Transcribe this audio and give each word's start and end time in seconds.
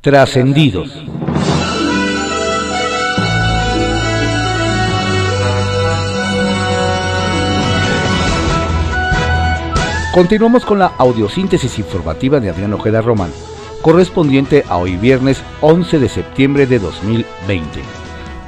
Trascendidos. 0.00 0.92
Continuamos 10.14 10.64
con 10.64 10.78
la 10.78 10.92
audiosíntesis 10.98 11.80
informativa 11.80 12.38
de 12.38 12.50
Adrián 12.50 12.74
Ojeda 12.74 13.00
Román, 13.00 13.32
correspondiente 13.82 14.62
a 14.68 14.76
hoy 14.76 14.96
viernes 14.96 15.42
11 15.62 15.98
de 15.98 16.08
septiembre 16.08 16.66
de 16.68 16.78
2020. 16.78 17.80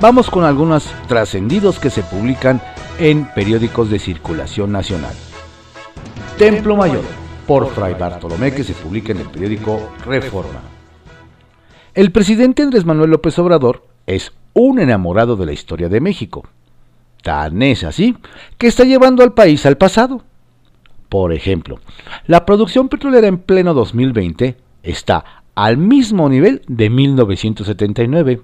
Vamos 0.00 0.30
con 0.30 0.44
algunos 0.44 0.84
trascendidos 1.08 1.80
que 1.80 1.90
se 1.90 2.04
publican 2.04 2.62
en 3.00 3.24
periódicos 3.34 3.90
de 3.90 3.98
circulación 3.98 4.70
nacional. 4.70 5.14
Templo 6.38 6.76
Mayor, 6.76 7.04
por 7.44 7.68
Fray 7.70 7.94
Bartolomé, 7.94 8.54
que 8.54 8.62
se 8.62 8.72
publica 8.72 9.10
en 9.10 9.18
el 9.18 9.28
periódico 9.28 9.90
Reforma. 10.06 10.79
El 11.92 12.12
presidente 12.12 12.62
Andrés 12.62 12.84
Manuel 12.84 13.10
López 13.10 13.36
Obrador 13.40 13.84
es 14.06 14.32
un 14.52 14.78
enamorado 14.78 15.34
de 15.34 15.46
la 15.46 15.52
historia 15.52 15.88
de 15.88 16.00
México. 16.00 16.46
Tan 17.22 17.62
es 17.62 17.82
así 17.82 18.16
que 18.58 18.68
está 18.68 18.84
llevando 18.84 19.24
al 19.24 19.34
país 19.34 19.66
al 19.66 19.76
pasado. 19.76 20.22
Por 21.08 21.32
ejemplo, 21.32 21.80
la 22.26 22.46
producción 22.46 22.88
petrolera 22.88 23.26
en 23.26 23.38
pleno 23.38 23.74
2020 23.74 24.56
está 24.84 25.24
al 25.56 25.78
mismo 25.78 26.28
nivel 26.28 26.62
de 26.68 26.90
1979. 26.90 28.40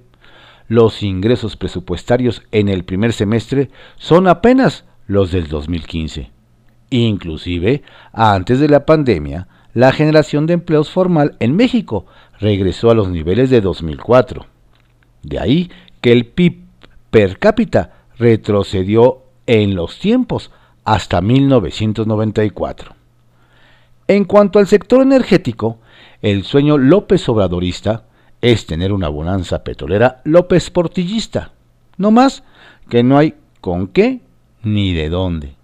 Los 0.66 1.04
ingresos 1.04 1.56
presupuestarios 1.56 2.42
en 2.50 2.68
el 2.68 2.84
primer 2.84 3.12
semestre 3.12 3.70
son 3.96 4.26
apenas 4.26 4.84
los 5.06 5.30
del 5.30 5.46
2015. 5.46 6.32
Inclusive, 6.90 7.82
antes 8.12 8.58
de 8.58 8.68
la 8.68 8.84
pandemia, 8.84 9.46
la 9.76 9.92
generación 9.92 10.46
de 10.46 10.54
empleos 10.54 10.90
formal 10.90 11.36
en 11.38 11.54
México 11.54 12.06
regresó 12.40 12.90
a 12.90 12.94
los 12.94 13.08
niveles 13.08 13.50
de 13.50 13.60
2004. 13.60 14.46
De 15.22 15.38
ahí 15.38 15.70
que 16.00 16.12
el 16.12 16.26
PIB 16.26 16.64
per 17.10 17.38
cápita 17.38 18.04
retrocedió 18.18 19.22
en 19.46 19.74
los 19.74 19.98
tiempos 19.98 20.50
hasta 20.84 21.20
1994. 21.20 22.94
En 24.08 24.24
cuanto 24.24 24.58
al 24.58 24.68
sector 24.68 25.02
energético, 25.02 25.78
el 26.22 26.44
sueño 26.44 26.78
López 26.78 27.28
Obradorista 27.28 28.04
es 28.40 28.66
tener 28.66 28.92
una 28.92 29.08
bonanza 29.08 29.64
petrolera 29.64 30.20
López 30.24 30.70
Portillista, 30.70 31.52
no 31.96 32.10
más 32.10 32.44
que 32.88 33.02
no 33.02 33.18
hay 33.18 33.34
con 33.60 33.88
qué 33.88 34.20
ni 34.62 34.92
de 34.92 35.08
dónde. 35.08 35.55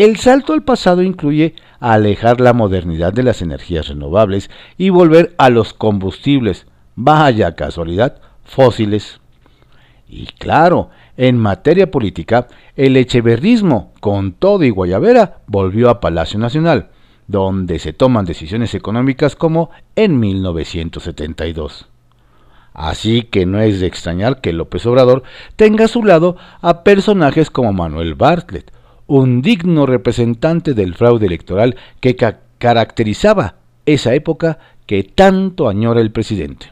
El 0.00 0.16
salto 0.16 0.54
al 0.54 0.62
pasado 0.62 1.02
incluye 1.02 1.54
alejar 1.78 2.40
la 2.40 2.54
modernidad 2.54 3.12
de 3.12 3.22
las 3.22 3.42
energías 3.42 3.88
renovables 3.88 4.50
y 4.78 4.88
volver 4.88 5.34
a 5.36 5.50
los 5.50 5.74
combustibles, 5.74 6.66
vaya 6.96 7.54
casualidad, 7.54 8.16
fósiles. 8.42 9.20
Y 10.08 10.24
claro, 10.38 10.88
en 11.18 11.36
materia 11.36 11.90
política, 11.90 12.48
el 12.76 12.96
echeverrismo, 12.96 13.92
con 14.00 14.32
todo 14.32 14.64
y 14.64 14.70
guayabera, 14.70 15.40
volvió 15.46 15.90
a 15.90 16.00
Palacio 16.00 16.38
Nacional, 16.38 16.88
donde 17.26 17.78
se 17.78 17.92
toman 17.92 18.24
decisiones 18.24 18.74
económicas 18.74 19.36
como 19.36 19.68
en 19.96 20.18
1972. 20.18 21.88
Así 22.72 23.24
que 23.24 23.44
no 23.44 23.60
es 23.60 23.80
de 23.80 23.88
extrañar 23.88 24.40
que 24.40 24.54
López 24.54 24.86
Obrador 24.86 25.24
tenga 25.56 25.84
a 25.84 25.88
su 25.88 26.02
lado 26.02 26.38
a 26.62 26.84
personajes 26.84 27.50
como 27.50 27.74
Manuel 27.74 28.14
Bartlett, 28.14 28.72
un 29.10 29.42
digno 29.42 29.86
representante 29.86 30.72
del 30.72 30.94
fraude 30.94 31.26
electoral 31.26 31.74
que 31.98 32.14
caracterizaba 32.58 33.56
esa 33.84 34.14
época 34.14 34.60
que 34.86 35.02
tanto 35.02 35.68
añora 35.68 36.00
el 36.00 36.12
presidente. 36.12 36.66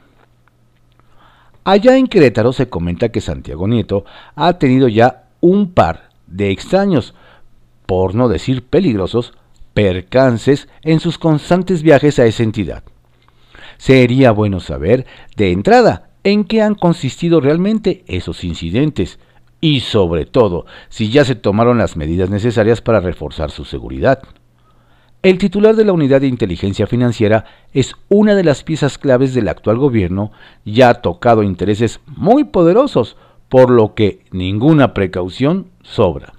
Allá 1.64 1.96
en 1.96 2.06
Querétaro 2.06 2.52
se 2.52 2.68
comenta 2.68 3.08
que 3.08 3.20
Santiago 3.20 3.66
Nieto 3.66 4.04
ha 4.36 4.52
tenido 4.52 4.86
ya 4.86 5.24
un 5.40 5.72
par 5.72 6.10
de 6.28 6.52
extraños, 6.52 7.12
por 7.86 8.14
no 8.14 8.28
decir 8.28 8.64
peligrosos, 8.64 9.32
percances 9.74 10.68
en 10.82 11.00
sus 11.00 11.18
constantes 11.18 11.82
viajes 11.82 12.20
a 12.20 12.26
esa 12.26 12.44
entidad. 12.44 12.84
Sería 13.78 14.30
bueno 14.30 14.60
saber, 14.60 15.06
de 15.36 15.50
entrada, 15.50 16.10
en 16.22 16.44
qué 16.44 16.62
han 16.62 16.76
consistido 16.76 17.40
realmente 17.40 18.04
esos 18.06 18.44
incidentes 18.44 19.18
y 19.60 19.80
sobre 19.80 20.26
todo 20.26 20.66
si 20.88 21.10
ya 21.10 21.24
se 21.24 21.34
tomaron 21.34 21.78
las 21.78 21.96
medidas 21.96 22.30
necesarias 22.30 22.80
para 22.80 23.00
reforzar 23.00 23.50
su 23.50 23.64
seguridad. 23.64 24.22
El 25.20 25.38
titular 25.38 25.74
de 25.74 25.84
la 25.84 25.92
Unidad 25.92 26.20
de 26.20 26.28
Inteligencia 26.28 26.86
Financiera 26.86 27.44
es 27.72 27.94
una 28.08 28.36
de 28.36 28.44
las 28.44 28.62
piezas 28.62 28.98
claves 28.98 29.34
del 29.34 29.48
actual 29.48 29.76
gobierno, 29.76 30.30
ya 30.64 30.90
ha 30.90 30.94
tocado 31.02 31.42
intereses 31.42 32.00
muy 32.06 32.44
poderosos, 32.44 33.16
por 33.48 33.70
lo 33.70 33.94
que 33.94 34.20
ninguna 34.30 34.94
precaución 34.94 35.66
sobra. 35.82 36.34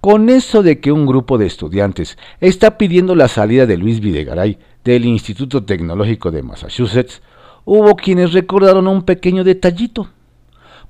Con 0.00 0.28
eso 0.30 0.64
de 0.64 0.80
que 0.80 0.90
un 0.90 1.06
grupo 1.06 1.38
de 1.38 1.46
estudiantes 1.46 2.18
está 2.40 2.76
pidiendo 2.76 3.14
la 3.14 3.28
salida 3.28 3.66
de 3.66 3.76
Luis 3.76 4.00
Videgaray 4.00 4.58
del 4.82 5.04
Instituto 5.04 5.62
Tecnológico 5.62 6.32
de 6.32 6.42
Massachusetts, 6.42 7.22
hubo 7.64 7.94
quienes 7.94 8.32
recordaron 8.32 8.88
un 8.88 9.02
pequeño 9.02 9.44
detallito. 9.44 10.08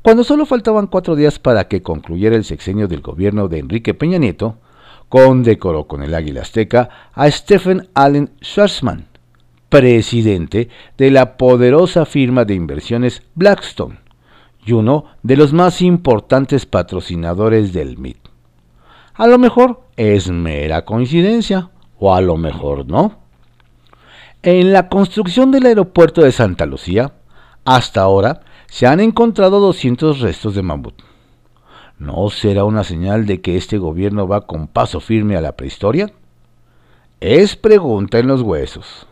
Cuando 0.02 0.24
solo 0.24 0.46
faltaban 0.46 0.88
cuatro 0.88 1.14
días 1.14 1.38
para 1.38 1.68
que 1.68 1.80
concluyera 1.80 2.34
el 2.34 2.44
sexenio 2.44 2.88
del 2.88 3.02
gobierno 3.02 3.46
de 3.46 3.60
Enrique 3.60 3.94
Peña 3.94 4.18
Nieto, 4.18 4.56
condecoró 5.08 5.86
con 5.86 6.02
el 6.02 6.14
águila 6.14 6.42
azteca 6.42 6.88
a 7.12 7.30
Stephen 7.30 7.88
Allen 7.94 8.30
Schwarzman, 8.42 9.06
presidente 9.68 10.68
de 10.98 11.10
la 11.12 11.36
poderosa 11.36 12.04
firma 12.04 12.44
de 12.44 12.54
inversiones 12.54 13.22
Blackstone 13.36 14.00
y 14.66 14.72
uno 14.72 15.04
de 15.22 15.36
los 15.36 15.52
más 15.52 15.80
importantes 15.80 16.66
patrocinadores 16.66 17.72
del 17.72 17.96
MIT. 17.96 18.18
A 19.14 19.28
lo 19.28 19.38
mejor 19.38 19.82
es 19.96 20.30
mera 20.30 20.84
coincidencia, 20.84 21.70
o 21.98 22.12
a 22.12 22.20
lo 22.20 22.36
mejor 22.36 22.86
no. 22.86 23.20
En 24.42 24.72
la 24.72 24.88
construcción 24.88 25.52
del 25.52 25.66
aeropuerto 25.66 26.22
de 26.22 26.32
Santa 26.32 26.66
Lucía, 26.66 27.12
hasta 27.64 28.00
ahora 28.00 28.40
se 28.72 28.86
han 28.86 29.00
encontrado 29.00 29.60
200 29.60 30.20
restos 30.20 30.54
de 30.54 30.62
mamut. 30.62 30.94
¿No 31.98 32.30
será 32.30 32.64
una 32.64 32.84
señal 32.84 33.26
de 33.26 33.42
que 33.42 33.58
este 33.58 33.76
gobierno 33.76 34.26
va 34.26 34.46
con 34.46 34.66
paso 34.66 34.98
firme 34.98 35.36
a 35.36 35.42
la 35.42 35.52
prehistoria? 35.52 36.10
Es 37.20 37.54
pregunta 37.54 38.18
en 38.18 38.28
los 38.28 38.40
huesos. 38.40 39.06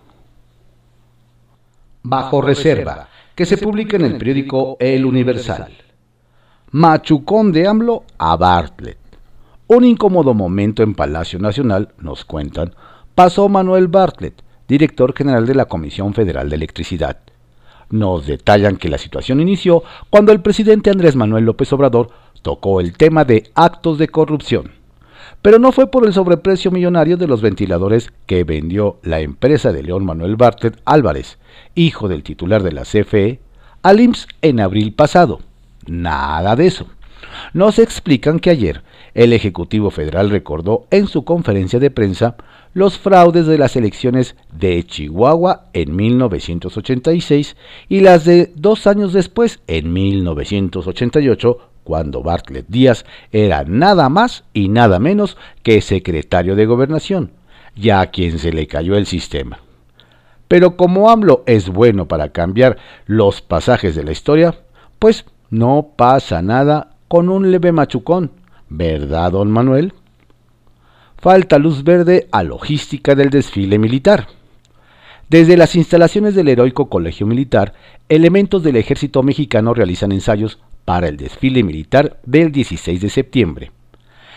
Bajo 2.02 2.40
reserva, 2.40 3.08
que 3.34 3.44
se 3.44 3.58
publica 3.58 3.98
en 3.98 4.06
el 4.06 4.16
periódico 4.16 4.78
El 4.80 5.04
Universal. 5.04 5.70
Machucón 6.70 7.52
de 7.52 7.68
AMLO 7.68 8.04
a 8.16 8.36
Bartlett. 8.36 8.96
Un 9.66 9.84
incómodo 9.84 10.32
momento 10.32 10.82
en 10.82 10.94
Palacio 10.94 11.38
Nacional, 11.38 11.90
nos 11.98 12.24
cuentan, 12.24 12.74
pasó 13.14 13.50
Manuel 13.50 13.88
Bartlett, 13.88 14.42
director 14.66 15.14
general 15.14 15.44
de 15.44 15.54
la 15.54 15.66
Comisión 15.66 16.14
Federal 16.14 16.48
de 16.48 16.56
Electricidad 16.56 17.18
nos 17.90 18.26
detallan 18.26 18.76
que 18.76 18.88
la 18.88 18.98
situación 18.98 19.40
inició 19.40 19.82
cuando 20.08 20.32
el 20.32 20.40
presidente 20.40 20.90
Andrés 20.90 21.16
Manuel 21.16 21.44
López 21.44 21.72
Obrador 21.72 22.10
tocó 22.42 22.80
el 22.80 22.96
tema 22.96 23.24
de 23.24 23.50
actos 23.54 23.98
de 23.98 24.08
corrupción. 24.08 24.72
Pero 25.42 25.58
no 25.58 25.72
fue 25.72 25.90
por 25.90 26.06
el 26.06 26.12
sobreprecio 26.12 26.70
millonario 26.70 27.16
de 27.16 27.26
los 27.26 27.40
ventiladores 27.40 28.12
que 28.26 28.44
vendió 28.44 28.98
la 29.02 29.20
empresa 29.20 29.72
de 29.72 29.82
León 29.82 30.04
Manuel 30.04 30.36
Bartlett 30.36 30.80
Álvarez, 30.84 31.38
hijo 31.74 32.08
del 32.08 32.22
titular 32.22 32.62
de 32.62 32.72
la 32.72 32.82
CFE, 32.82 33.40
al 33.82 34.00
IMSS 34.00 34.26
en 34.42 34.60
abril 34.60 34.92
pasado. 34.92 35.40
Nada 35.86 36.56
de 36.56 36.66
eso. 36.66 36.86
Nos 37.54 37.78
explican 37.78 38.38
que 38.38 38.50
ayer 38.50 38.82
el 39.14 39.32
Ejecutivo 39.32 39.90
Federal 39.90 40.30
recordó 40.30 40.86
en 40.90 41.06
su 41.06 41.24
conferencia 41.24 41.78
de 41.78 41.90
prensa 41.90 42.36
los 42.72 42.98
fraudes 42.98 43.46
de 43.46 43.58
las 43.58 43.76
elecciones 43.76 44.36
de 44.52 44.82
Chihuahua 44.84 45.66
en 45.72 45.94
1986 45.96 47.56
y 47.88 48.00
las 48.00 48.24
de 48.24 48.52
dos 48.54 48.86
años 48.86 49.12
después, 49.12 49.60
en 49.66 49.92
1988, 49.92 51.58
cuando 51.84 52.22
Bartlett 52.22 52.66
Díaz 52.68 53.04
era 53.32 53.64
nada 53.64 54.08
más 54.08 54.44
y 54.52 54.68
nada 54.68 54.98
menos 54.98 55.36
que 55.62 55.80
secretario 55.80 56.54
de 56.54 56.66
gobernación, 56.66 57.32
ya 57.74 58.00
a 58.00 58.06
quien 58.10 58.38
se 58.38 58.52
le 58.52 58.66
cayó 58.66 58.96
el 58.96 59.06
sistema. 59.06 59.58
Pero 60.46 60.76
como 60.76 61.10
AMLO 61.10 61.44
es 61.46 61.68
bueno 61.68 62.06
para 62.08 62.30
cambiar 62.30 62.76
los 63.06 63.40
pasajes 63.40 63.94
de 63.94 64.04
la 64.04 64.12
historia, 64.12 64.54
pues 64.98 65.24
no 65.48 65.90
pasa 65.96 66.42
nada 66.42 66.96
con 67.08 67.28
un 67.28 67.50
leve 67.50 67.72
machucón, 67.72 68.32
¿verdad, 68.68 69.32
don 69.32 69.50
Manuel? 69.50 69.92
Falta 71.20 71.58
luz 71.58 71.84
verde 71.84 72.28
a 72.32 72.42
logística 72.42 73.14
del 73.14 73.30
desfile 73.30 73.78
militar. 73.78 74.28
Desde 75.28 75.56
las 75.56 75.76
instalaciones 75.76 76.34
del 76.34 76.48
heroico 76.48 76.88
Colegio 76.88 77.26
Militar, 77.26 77.74
elementos 78.08 78.62
del 78.62 78.76
ejército 78.76 79.22
mexicano 79.22 79.74
realizan 79.74 80.12
ensayos 80.12 80.58
para 80.84 81.08
el 81.08 81.18
desfile 81.18 81.62
militar 81.62 82.18
del 82.24 82.50
16 82.50 83.00
de 83.00 83.10
septiembre. 83.10 83.70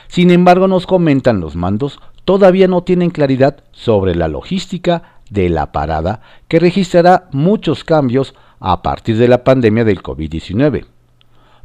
Sin 0.07 0.29
embargo, 0.29 0.67
nos 0.67 0.85
comentan 0.85 1.39
los 1.39 1.55
mandos, 1.55 1.99
todavía 2.25 2.67
no 2.67 2.83
tienen 2.83 3.09
claridad 3.09 3.63
sobre 3.71 4.13
la 4.13 4.27
logística 4.27 5.21
de 5.29 5.49
La 5.49 5.71
Parada, 5.71 6.21
que 6.47 6.59
registrará 6.59 7.29
muchos 7.31 7.83
cambios 7.83 8.35
a 8.59 8.83
partir 8.83 9.17
de 9.17 9.29
la 9.29 9.43
pandemia 9.43 9.85
del 9.85 10.03
COVID-19. 10.03 10.85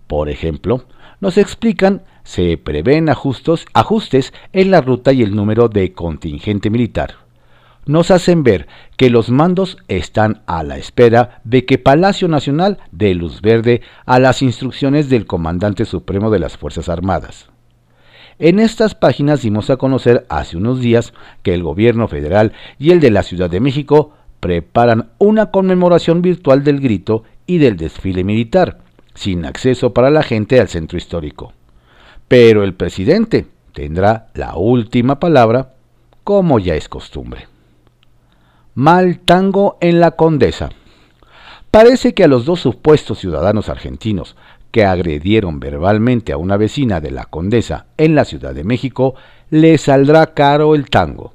Por 0.07 0.31
ejemplo, 0.31 0.85
nos 1.21 1.37
explican 1.37 2.03
se 2.29 2.59
prevén 2.59 3.09
ajustos, 3.09 3.65
ajustes 3.73 4.35
en 4.53 4.71
la 4.71 4.83
ruta 4.83 5.15
y 5.15 5.23
el 5.23 5.35
número 5.35 5.71
de 5.71 5.95
contingente 5.95 6.69
militar. 6.69 7.15
Nos 7.87 8.11
hacen 8.11 8.43
ver 8.43 8.69
que 8.99 9.09
los 9.09 9.31
mandos 9.31 9.79
están 9.89 10.43
a 10.45 10.63
la 10.63 10.77
espera 10.77 11.41
de 11.45 11.65
que 11.65 11.79
Palacio 11.79 12.29
Nacional 12.29 12.77
dé 12.93 13.15
luz 13.15 13.41
verde 13.41 13.81
a 14.05 14.19
las 14.19 14.43
instrucciones 14.43 15.09
del 15.09 15.25
Comandante 15.25 15.87
Supremo 15.87 16.29
de 16.29 16.39
las 16.39 16.59
Fuerzas 16.59 16.91
Armadas. 16.91 17.49
En 18.39 18.59
estas 18.59 18.95
páginas 18.95 19.41
dimos 19.41 19.71
a 19.71 19.79
conocer 19.79 20.27
hace 20.29 20.59
unos 20.59 20.81
días 20.81 21.15
que 21.43 21.55
el 21.55 21.63
gobierno 21.63 22.09
federal 22.09 22.53
y 22.79 22.91
el 22.91 23.01
de 23.01 23.11
la 23.11 23.23
Ciudad 23.23 23.49
de 23.49 23.61
México 23.61 24.13
preparan 24.41 25.13
una 25.17 25.51
conmemoración 25.51 26.21
virtual 26.21 26.63
del 26.63 26.81
grito 26.81 27.25
y 27.47 27.57
del 27.57 27.79
desfile 27.79 28.23
militar, 28.23 28.81
sin 29.15 29.47
acceso 29.47 29.95
para 29.95 30.11
la 30.11 30.23
gente 30.23 30.61
al 30.61 30.69
centro 30.69 30.99
histórico. 30.99 31.55
Pero 32.29 32.63
el 32.63 32.75
presidente 32.75 33.47
tendrá 33.73 34.29
la 34.35 34.55
última 34.57 35.19
palabra, 35.19 35.75
como 36.25 36.59
ya 36.59 36.75
es 36.75 36.89
costumbre. 36.89 37.49
Mal 38.75 39.21
tango 39.21 39.79
en 39.81 39.99
la 39.99 40.13
condesa. 40.13 40.71
Parece 41.71 42.15
que 42.15 42.25
a 42.25 42.29
los 42.29 42.45
dos 42.45 42.61
supuestos 42.61 43.19
ciudadanos 43.19 43.69
argentinos 43.69 44.37
que 44.71 44.85
agredieron 44.85 45.61
verbalmente 45.61 46.33
a 46.33 46.37
una 46.37 46.57
vecina 46.57 47.01
de 47.01 47.11
la 47.11 47.25
Condesa 47.25 47.87
en 47.97 48.15
la 48.15 48.25
Ciudad 48.25 48.55
de 48.55 48.65
México, 48.65 49.15
le 49.51 49.79
saldrá 49.79 50.35
caro 50.35 50.75
el 50.75 50.91
tango. 50.91 51.33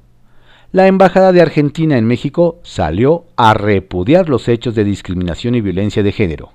La 0.72 0.86
Embajada 0.86 1.32
de 1.32 1.42
Argentina 1.42 1.98
en 1.98 2.06
México 2.06 2.60
salió 2.62 3.26
a 3.36 3.54
repudiar 3.54 4.28
los 4.28 4.48
hechos 4.48 4.74
de 4.74 4.84
discriminación 4.84 5.54
y 5.54 5.60
violencia 5.60 6.02
de 6.02 6.12
género. 6.12 6.52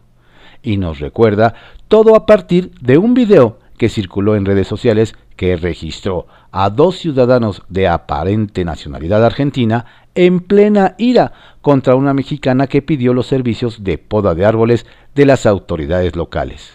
Y 0.62 0.78
nos 0.78 1.00
recuerda 1.00 1.54
todo 1.88 2.16
a 2.16 2.26
partir 2.26 2.72
de 2.82 2.98
un 2.98 3.14
video 3.14 3.59
que 3.80 3.90
circuló 3.90 4.36
en 4.36 4.46
redes 4.46 4.68
sociales 4.68 5.16
que 5.38 5.56
registró 5.56 6.28
a 6.52 6.70
dos 6.70 6.98
ciudadanos 6.98 7.64
de 7.70 7.88
aparente 7.88 8.66
nacionalidad 8.66 9.26
argentina 9.26 9.86
en 10.14 10.42
plena 10.42 10.96
ira 10.98 11.32
contra 11.62 11.96
una 11.96 12.14
mexicana 12.14 12.68
que 12.68 12.82
pidió 12.82 13.14
los 13.14 13.26
servicios 13.26 13.84
de 13.84 13.98
poda 13.98 14.36
de 14.36 14.46
árboles 14.46 14.86
de 15.16 15.26
las 15.26 15.46
autoridades 15.46 16.16
locales. 16.18 16.74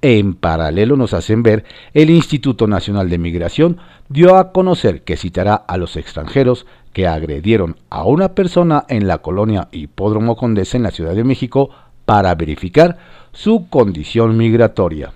En 0.00 0.34
paralelo 0.34 0.96
nos 0.96 1.12
hacen 1.12 1.42
ver, 1.42 1.64
el 1.92 2.08
Instituto 2.08 2.66
Nacional 2.66 3.10
de 3.10 3.18
Migración 3.18 3.78
dio 4.08 4.36
a 4.36 4.50
conocer 4.50 5.02
que 5.02 5.18
citará 5.18 5.54
a 5.54 5.76
los 5.76 5.96
extranjeros 5.96 6.66
que 6.94 7.06
agredieron 7.06 7.76
a 7.90 8.04
una 8.04 8.30
persona 8.30 8.86
en 8.88 9.06
la 9.06 9.18
colonia 9.18 9.68
Hipódromo 9.72 10.36
Condesa 10.36 10.78
en 10.78 10.84
la 10.84 10.90
Ciudad 10.90 11.14
de 11.14 11.24
México 11.24 11.68
para 12.06 12.34
verificar 12.34 12.96
su 13.32 13.68
condición 13.68 14.38
migratoria. 14.38 15.12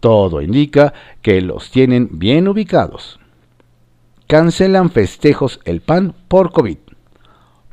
Todo 0.00 0.40
indica 0.40 0.94
que 1.22 1.40
los 1.40 1.70
tienen 1.70 2.18
bien 2.18 2.48
ubicados. 2.48 3.20
Cancelan 4.26 4.90
festejos 4.90 5.60
el 5.64 5.80
PAN 5.80 6.14
por 6.28 6.52
COVID. 6.52 6.78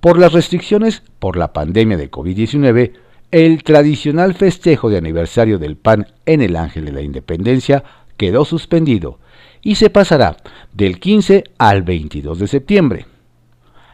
Por 0.02 0.20
las 0.20 0.34
restricciones 0.34 1.04
por 1.20 1.38
la 1.38 1.54
pandemia 1.54 1.98
de 1.98 2.12
COVID-19, 2.12 2.94
el 3.32 3.64
tradicional 3.64 4.34
festejo 4.34 4.90
de 4.90 4.98
aniversario 4.98 5.60
del 5.60 5.78
PAN 5.78 6.08
en 6.26 6.42
el 6.42 6.56
Ángel 6.56 6.86
de 6.86 6.92
la 6.92 7.02
Independencia 7.02 7.84
quedó 8.18 8.46
suspendido 8.46 9.20
y 9.62 9.76
se 9.76 9.90
pasará 9.90 10.38
del 10.74 11.00
15 11.00 11.44
al 11.58 11.84
22 11.84 12.40
de 12.40 12.48
septiembre. 12.48 13.06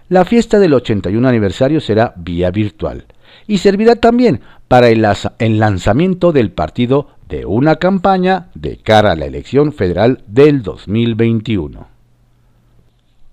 La 0.09 0.25
fiesta 0.25 0.59
del 0.59 0.74
81 0.74 1.27
aniversario 1.27 1.79
será 1.79 2.13
vía 2.15 2.51
virtual 2.51 3.06
y 3.47 3.57
servirá 3.57 3.95
también 3.95 4.41
para 4.68 4.89
el, 4.89 5.01
lanzamiento 5.59 6.31
del 6.31 6.51
partido 6.51 7.07
de 7.33 7.47
una 7.47 7.77
campaña 7.77 8.51
de 8.53 8.77
cara 8.77 9.13
a 9.13 9.15
la 9.15 9.25
elección 9.25 9.74
federal 9.74 10.24
del 10.27 10.62
2021. 10.62 11.88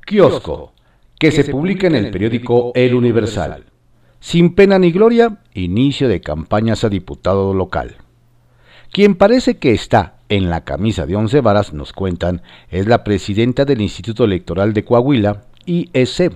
Kiosco, 0.06 0.72
que 1.18 1.30
se 1.30 1.44
publica 1.44 1.86
en 1.86 1.96
el 1.96 2.10
periódico 2.10 2.72
El 2.74 2.94
Universal. 2.94 3.66
Sin 4.18 4.54
pena 4.54 4.78
ni 4.78 4.90
gloria, 4.90 5.36
inicio 5.52 6.08
de 6.08 6.22
campañas 6.22 6.82
a 6.82 6.88
diputado 6.88 7.52
local. 7.52 7.96
Quien 8.90 9.16
parece 9.16 9.58
que 9.58 9.72
está 9.72 10.14
en 10.30 10.48
la 10.48 10.64
camisa 10.64 11.04
de 11.04 11.16
once 11.16 11.42
varas, 11.42 11.74
nos 11.74 11.92
cuentan, 11.92 12.40
es 12.70 12.86
la 12.86 13.04
presidenta 13.04 13.66
del 13.66 13.82
Instituto 13.82 14.24
Electoral 14.24 14.72
de 14.72 14.82
Coahuila, 14.82 15.42
IEC, 15.66 16.32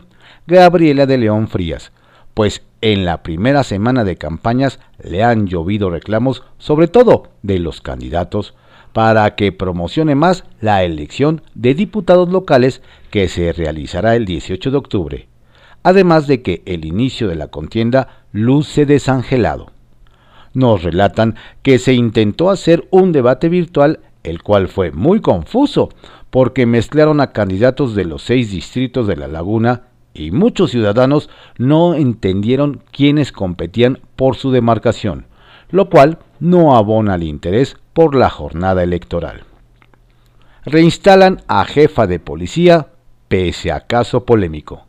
Gabriela 0.47 1.07
de 1.07 1.17
León 1.17 1.49
Frías, 1.49 1.93
pues 2.35 2.63
en 2.81 3.05
la 3.05 3.23
primera 3.23 3.65
semana 3.65 4.05
de 4.05 4.17
campañas 4.17 4.81
le 5.03 5.25
han 5.25 5.47
llovido 5.47 5.91
reclamos, 5.91 6.43
sobre 6.59 6.89
todo 6.89 7.29
de 7.43 7.59
los 7.59 7.81
candidatos, 7.81 8.55
para 8.93 9.35
que 9.35 9.51
promocione 9.53 10.15
más 10.15 10.45
la 10.61 10.85
elección 10.85 11.43
de 11.55 11.75
diputados 11.75 12.29
locales 12.29 12.83
que 13.11 13.29
se 13.29 13.53
realizará 13.53 14.15
el 14.15 14.25
18 14.25 14.71
de 14.71 14.77
octubre 14.77 15.29
además 15.85 16.27
de 16.27 16.43
que 16.43 16.63
el 16.67 16.85
inicio 16.85 17.29
de 17.29 17.37
la 17.37 17.49
contienda 17.49 18.25
luce 18.33 18.87
desangelado. 18.87 19.71
Nos 20.55 20.83
relatan 20.83 21.37
que 21.63 21.79
se 21.79 21.93
intentó 21.93 22.51
hacer 22.51 22.89
un 22.91 23.13
debate 23.13 23.49
virtual, 23.49 24.01
el 24.25 24.43
cual 24.43 24.69
fue 24.69 24.91
muy 24.91 25.21
confuso, 25.21 25.91
porque 26.31 26.67
mezclaron 26.67 27.21
a 27.21 27.33
candidatos 27.33 27.95
de 27.95 28.07
los 28.07 28.23
seis 28.23 28.51
distritos 28.51 29.07
de 29.07 29.17
la 29.17 29.29
laguna 29.29 29.83
y 30.15 30.31
muchos 30.31 30.71
ciudadanos 30.71 31.29
no 31.59 31.95
entendieron 31.95 32.81
quiénes 32.93 33.33
competían 33.33 33.99
por 34.17 34.37
su 34.37 34.53
demarcación, 34.53 35.27
lo 35.71 35.91
cual 35.91 36.19
no 36.39 36.77
abona 36.77 37.17
el 37.17 37.25
interés 37.25 37.77
por 37.93 38.15
la 38.15 38.31
jornada 38.31 38.83
electoral. 38.83 39.43
Reinstalan 40.65 41.43
a 41.49 41.65
jefa 41.65 42.07
de 42.07 42.21
policía 42.21 42.89
pese 43.29 43.73
a 43.73 43.81
caso 43.81 44.25
polémico. 44.25 44.87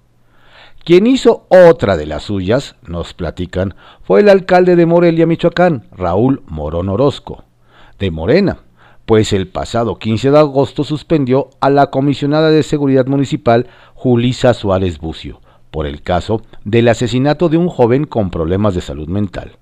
Quien 0.83 1.07
hizo 1.07 1.47
otra 1.49 1.97
de 1.97 2.05
las 2.05 2.23
suyas, 2.23 2.75
nos 2.85 3.15
platican, 3.15 3.73
fue 4.03 4.19
el 4.19 4.29
alcalde 4.29 4.75
de 4.75 4.85
Morelia, 4.85 5.25
Michoacán, 5.25 5.87
Raúl 5.91 6.43
Morón 6.45 6.89
Orozco, 6.89 7.43
de 7.97 8.11
Morena, 8.11 8.59
pues 9.05 9.33
el 9.33 9.47
pasado 9.47 9.97
15 9.97 10.31
de 10.31 10.39
agosto 10.39 10.83
suspendió 10.83 11.49
a 11.59 11.69
la 11.69 11.87
comisionada 11.87 12.49
de 12.49 12.63
Seguridad 12.63 13.05
Municipal, 13.07 13.67
Julisa 13.93 14.53
Suárez 14.53 14.99
Bucio, 14.99 15.41
por 15.71 15.85
el 15.85 16.01
caso 16.01 16.41
del 16.63 16.87
asesinato 16.87 17.49
de 17.49 17.57
un 17.57 17.69
joven 17.69 18.05
con 18.05 18.31
problemas 18.31 18.75
de 18.75 18.81
salud 18.81 19.07
mental, 19.07 19.57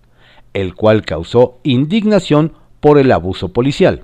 el 0.53 0.75
cual 0.75 1.03
causó 1.03 1.59
indignación 1.63 2.53
por 2.79 2.97
el 2.97 3.11
abuso 3.11 3.49
policial 3.49 4.03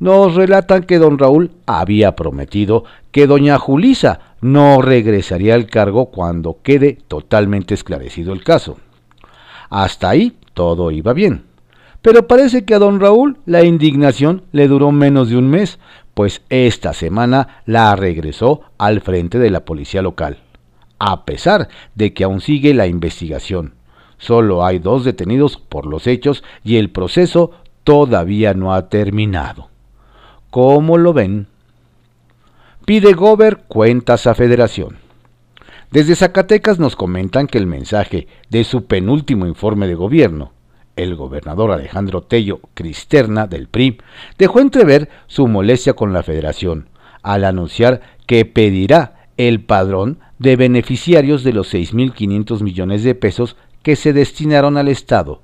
nos 0.00 0.34
relatan 0.34 0.82
que 0.82 0.98
don 0.98 1.18
Raúl 1.18 1.52
había 1.66 2.16
prometido 2.16 2.84
que 3.10 3.26
doña 3.26 3.58
Julisa 3.58 4.34
no 4.40 4.82
regresaría 4.82 5.54
al 5.54 5.66
cargo 5.66 6.06
cuando 6.06 6.58
quede 6.62 6.98
totalmente 7.08 7.74
esclarecido 7.74 8.32
el 8.32 8.42
caso. 8.42 8.76
Hasta 9.70 10.10
ahí 10.10 10.36
todo 10.52 10.90
iba 10.90 11.12
bien. 11.12 11.44
Pero 12.04 12.26
parece 12.26 12.66
que 12.66 12.74
a 12.74 12.78
don 12.78 13.00
Raúl 13.00 13.38
la 13.46 13.64
indignación 13.64 14.42
le 14.52 14.68
duró 14.68 14.92
menos 14.92 15.30
de 15.30 15.38
un 15.38 15.48
mes, 15.48 15.78
pues 16.12 16.42
esta 16.50 16.92
semana 16.92 17.62
la 17.64 17.96
regresó 17.96 18.60
al 18.76 19.00
frente 19.00 19.38
de 19.38 19.48
la 19.48 19.64
policía 19.64 20.02
local, 20.02 20.36
a 20.98 21.24
pesar 21.24 21.68
de 21.94 22.12
que 22.12 22.24
aún 22.24 22.42
sigue 22.42 22.74
la 22.74 22.86
investigación. 22.86 23.72
Solo 24.18 24.66
hay 24.66 24.80
dos 24.80 25.06
detenidos 25.06 25.56
por 25.56 25.86
los 25.86 26.06
hechos 26.06 26.44
y 26.62 26.76
el 26.76 26.90
proceso 26.90 27.52
todavía 27.84 28.52
no 28.52 28.74
ha 28.74 28.90
terminado. 28.90 29.70
¿Cómo 30.50 30.98
lo 30.98 31.14
ven? 31.14 31.46
Pide 32.84 33.14
Gober 33.14 33.64
cuentas 33.66 34.26
a 34.26 34.34
Federación. 34.34 34.98
Desde 35.90 36.16
Zacatecas 36.16 36.78
nos 36.78 36.96
comentan 36.96 37.46
que 37.46 37.56
el 37.56 37.66
mensaje 37.66 38.28
de 38.50 38.64
su 38.64 38.84
penúltimo 38.84 39.46
informe 39.46 39.86
de 39.86 39.94
gobierno, 39.94 40.52
el 40.96 41.16
gobernador 41.16 41.72
Alejandro 41.72 42.22
Tello 42.22 42.60
Cristerna 42.74 43.46
del 43.46 43.68
PRI, 43.68 43.98
dejó 44.38 44.60
entrever 44.60 45.08
su 45.26 45.46
molestia 45.46 45.94
con 45.94 46.12
la 46.12 46.22
Federación 46.22 46.88
al 47.22 47.44
anunciar 47.44 48.00
que 48.26 48.44
pedirá 48.44 49.28
el 49.36 49.60
padrón 49.64 50.18
de 50.38 50.56
beneficiarios 50.56 51.42
de 51.42 51.52
los 51.52 51.72
6.500 51.72 52.62
millones 52.62 53.02
de 53.02 53.14
pesos 53.14 53.56
que 53.82 53.96
se 53.96 54.12
destinaron 54.12 54.76
al 54.76 54.88
Estado 54.88 55.42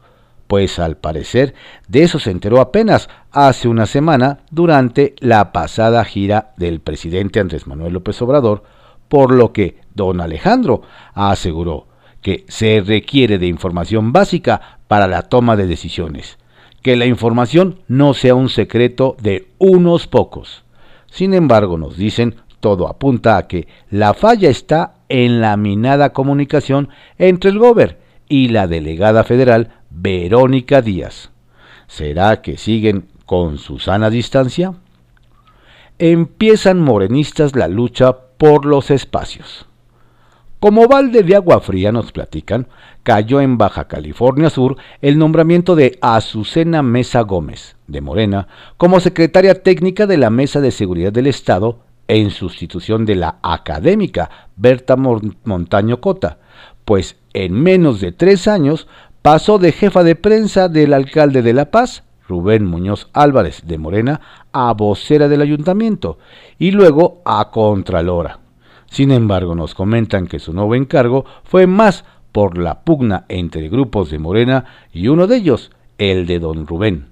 pues 0.51 0.81
al 0.81 0.97
parecer 0.97 1.55
de 1.87 2.03
eso 2.03 2.19
se 2.19 2.33
enteró 2.33 2.61
apenas 2.61 3.09
hace 3.31 3.69
una 3.69 3.87
semana 3.87 4.41
durante 4.51 5.15
la 5.21 5.53
pasada 5.53 6.05
gira 6.05 6.55
del 6.57 6.81
presidente 6.81 7.39
Andrés 7.39 7.69
Manuel 7.69 7.93
López 7.93 8.21
Obrador, 8.21 8.65
por 9.09 9.33
lo 9.33 9.53
que 9.53 9.79
don 9.95 10.21
Alejandro 10.21 10.83
aseguró 11.15 11.87
que 12.23 12.45
se 12.49 12.83
requiere 12.85 13.39
de 13.39 13.47
información 13.47 14.13
básica 14.13 14.79
para 14.89 15.07
la 15.07 15.23
toma 15.23 15.57
de 15.57 15.67
decisiones, 15.67 16.39
que 16.83 16.97
la 16.97 17.07
información 17.07 17.81
no 17.89 18.15
sea 18.15 18.35
un 18.35 18.49
secreto 18.49 19.17
de 19.21 19.49
unos 19.59 20.07
pocos. 20.07 20.65
Sin 21.11 21.35
embargo, 21.35 21.79
nos 21.79 21.97
dicen, 21.97 22.37
todo 22.61 22.89
apunta 22.89 23.37
a 23.37 23.47
que 23.47 23.69
la 23.91 24.15
falla 24.15 24.51
está 24.51 24.95
en 25.09 25.41
la 25.41 25.57
minada 25.57 26.13
comunicación 26.13 26.91
entre 27.19 27.51
el 27.51 27.59
Gober 27.59 27.99
y 28.29 28.49
la 28.49 28.67
delegada 28.67 29.25
federal 29.25 29.71
Verónica 29.91 30.83
Díaz. 30.83 31.31
¿Será 31.89 32.43
que 32.43 32.57
siguen 32.57 33.09
con 33.27 33.59
su 33.59 33.79
sana 33.79 34.11
distancia? 34.11 34.75
Empiezan 35.99 36.81
morenistas 36.81 37.57
la 37.57 37.67
lucha 37.67 38.17
por 38.39 38.65
los 38.65 38.91
espacios. 38.91 39.70
Como 40.61 40.89
balde 40.89 41.23
de 41.23 41.37
agua 41.37 41.63
fría 41.63 41.91
nos 41.91 42.13
platican, 42.13 42.67
cayó 43.03 43.41
en 43.41 43.57
Baja 43.57 43.89
California 43.89 44.51
Sur 44.51 44.77
el 45.01 45.17
nombramiento 45.17 45.75
de 45.75 45.99
Azucena 46.03 46.83
Mesa 46.83 47.23
Gómez, 47.23 47.77
de 47.87 48.03
Morena, 48.03 48.47
como 48.77 49.01
secretaria 49.01 49.63
técnica 49.63 50.07
de 50.07 50.19
la 50.19 50.29
Mesa 50.29 50.61
de 50.61 50.71
Seguridad 50.71 51.13
del 51.13 51.29
Estado 51.29 51.79
en 52.09 52.31
sustitución 52.31 53.07
de 53.07 53.15
la 53.15 53.39
académica 53.43 54.29
Berta 54.57 54.97
Montaño 54.97 56.03
Cota, 56.03 56.37
pues 56.85 57.17
en 57.33 57.55
menos 57.55 58.03
de 58.03 58.13
tres 58.13 58.47
años 58.47 58.87
pasó 59.23 59.59
de 59.59 59.73
jefa 59.73 60.05
de 60.05 60.15
prensa 60.15 60.69
del 60.69 60.93
alcalde 60.93 61.41
de 61.41 61.55
La 61.55 61.71
Paz, 61.71 62.05
Rubén 62.29 62.67
Muñoz 62.67 63.09
Álvarez 63.15 63.63
de 63.65 63.79
Morena, 63.79 64.21
a 64.53 64.75
vocera 64.75 65.27
del 65.29 65.41
ayuntamiento 65.41 66.19
y 66.59 66.73
luego 66.73 67.23
a 67.25 67.51
Contralora. 67.51 68.41
Sin 68.91 69.13
embargo, 69.13 69.55
nos 69.55 69.75
comentan 69.75 70.27
que 70.27 70.41
su 70.41 70.53
nuevo 70.53 70.75
encargo 70.75 71.25
fue 71.45 71.69
más 71.69 72.05
por 72.33 72.59
la 72.59 72.81
pugna 72.81 73.25
entre 73.29 73.69
grupos 73.69 74.11
de 74.11 74.19
Morena 74.19 74.65
y 74.93 75.07
uno 75.09 75.29
de 75.29 75.37
ellos, 75.37 75.71
el 75.99 76.27
de 76.27 76.41
don 76.41 76.67
Rubén. 76.67 77.07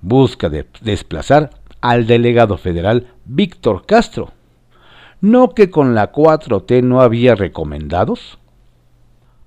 Busca 0.00 0.48
desplazar 0.48 1.50
al 1.80 2.06
delegado 2.06 2.56
federal 2.56 3.08
Víctor 3.24 3.84
Castro. 3.84 4.30
¿No 5.20 5.50
que 5.50 5.70
con 5.70 5.94
la 5.94 6.12
4T 6.12 6.84
no 6.84 7.00
había 7.00 7.34
recomendados? 7.34 8.38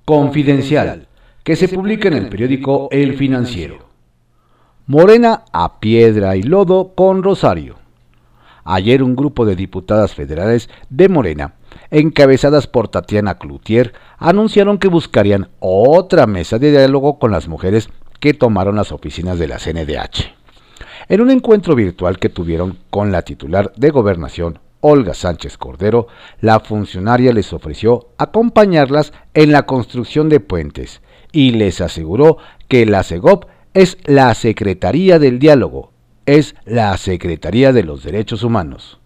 Confidencial, 0.03 1.07
que 1.43 1.55
se 1.55 1.69
publica 1.69 2.09
en 2.09 2.15
el 2.15 2.27
periódico 2.27 2.89
El 2.91 3.15
Financiero. 3.15 3.77
Morena 4.87 5.45
a 5.53 5.79
piedra 5.79 6.35
y 6.35 6.43
lodo 6.43 6.93
con 6.95 7.23
Rosario. 7.23 7.75
Ayer 8.65 9.03
un 9.03 9.15
grupo 9.15 9.45
de 9.45 9.55
diputadas 9.55 10.13
federales 10.13 10.69
de 10.89 11.07
Morena 11.07 11.53
encabezadas 11.91 12.67
por 12.67 12.87
Tatiana 12.87 13.37
Cloutier, 13.37 13.93
anunciaron 14.17 14.77
que 14.77 14.87
buscarían 14.87 15.49
otra 15.59 16.27
mesa 16.27 16.59
de 16.59 16.71
diálogo 16.71 17.19
con 17.19 17.31
las 17.31 17.47
mujeres 17.47 17.89
que 18.19 18.33
tomaron 18.33 18.75
las 18.75 18.91
oficinas 18.91 19.39
de 19.39 19.47
la 19.47 19.57
CNDH. 19.57 20.35
En 21.09 21.21
un 21.21 21.31
encuentro 21.31 21.75
virtual 21.75 22.19
que 22.19 22.29
tuvieron 22.29 22.77
con 22.89 23.11
la 23.11 23.21
titular 23.21 23.71
de 23.77 23.89
Gobernación, 23.91 24.59
Olga 24.81 25.13
Sánchez 25.13 25.57
Cordero, 25.57 26.07
la 26.41 26.59
funcionaria 26.59 27.33
les 27.33 27.53
ofreció 27.53 28.09
acompañarlas 28.17 29.13
en 29.33 29.51
la 29.51 29.65
construcción 29.65 30.29
de 30.29 30.39
puentes 30.39 31.01
y 31.31 31.51
les 31.51 31.81
aseguró 31.81 32.37
que 32.67 32.85
la 32.85 33.03
CEGOP 33.03 33.45
es 33.73 33.97
la 34.05 34.33
Secretaría 34.33 35.19
del 35.19 35.39
Diálogo, 35.39 35.91
es 36.25 36.55
la 36.65 36.95
Secretaría 36.97 37.73
de 37.73 37.83
los 37.83 38.03
Derechos 38.03 38.43
Humanos. 38.43 38.99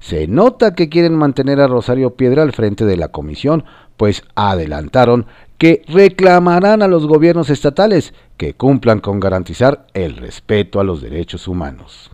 Se 0.00 0.26
nota 0.26 0.74
que 0.74 0.88
quieren 0.88 1.16
mantener 1.16 1.60
a 1.60 1.66
Rosario 1.66 2.14
Piedra 2.14 2.42
al 2.42 2.52
frente 2.52 2.84
de 2.84 2.96
la 2.96 3.08
comisión, 3.08 3.64
pues 3.96 4.22
adelantaron 4.34 5.26
que 5.58 5.82
reclamarán 5.88 6.82
a 6.82 6.88
los 6.88 7.06
gobiernos 7.06 7.50
estatales 7.50 8.14
que 8.36 8.54
cumplan 8.54 9.00
con 9.00 9.18
garantizar 9.18 9.86
el 9.92 10.16
respeto 10.16 10.78
a 10.78 10.84
los 10.84 11.02
derechos 11.02 11.48
humanos. 11.48 12.10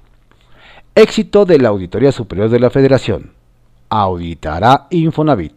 Éxito 0.94 1.44
de 1.44 1.58
la 1.58 1.68
Auditoría 1.68 2.12
Superior 2.12 2.48
de 2.48 2.60
la 2.60 2.70
Federación. 2.70 3.32
Auditará 3.90 4.86
Infonavit. 4.90 5.52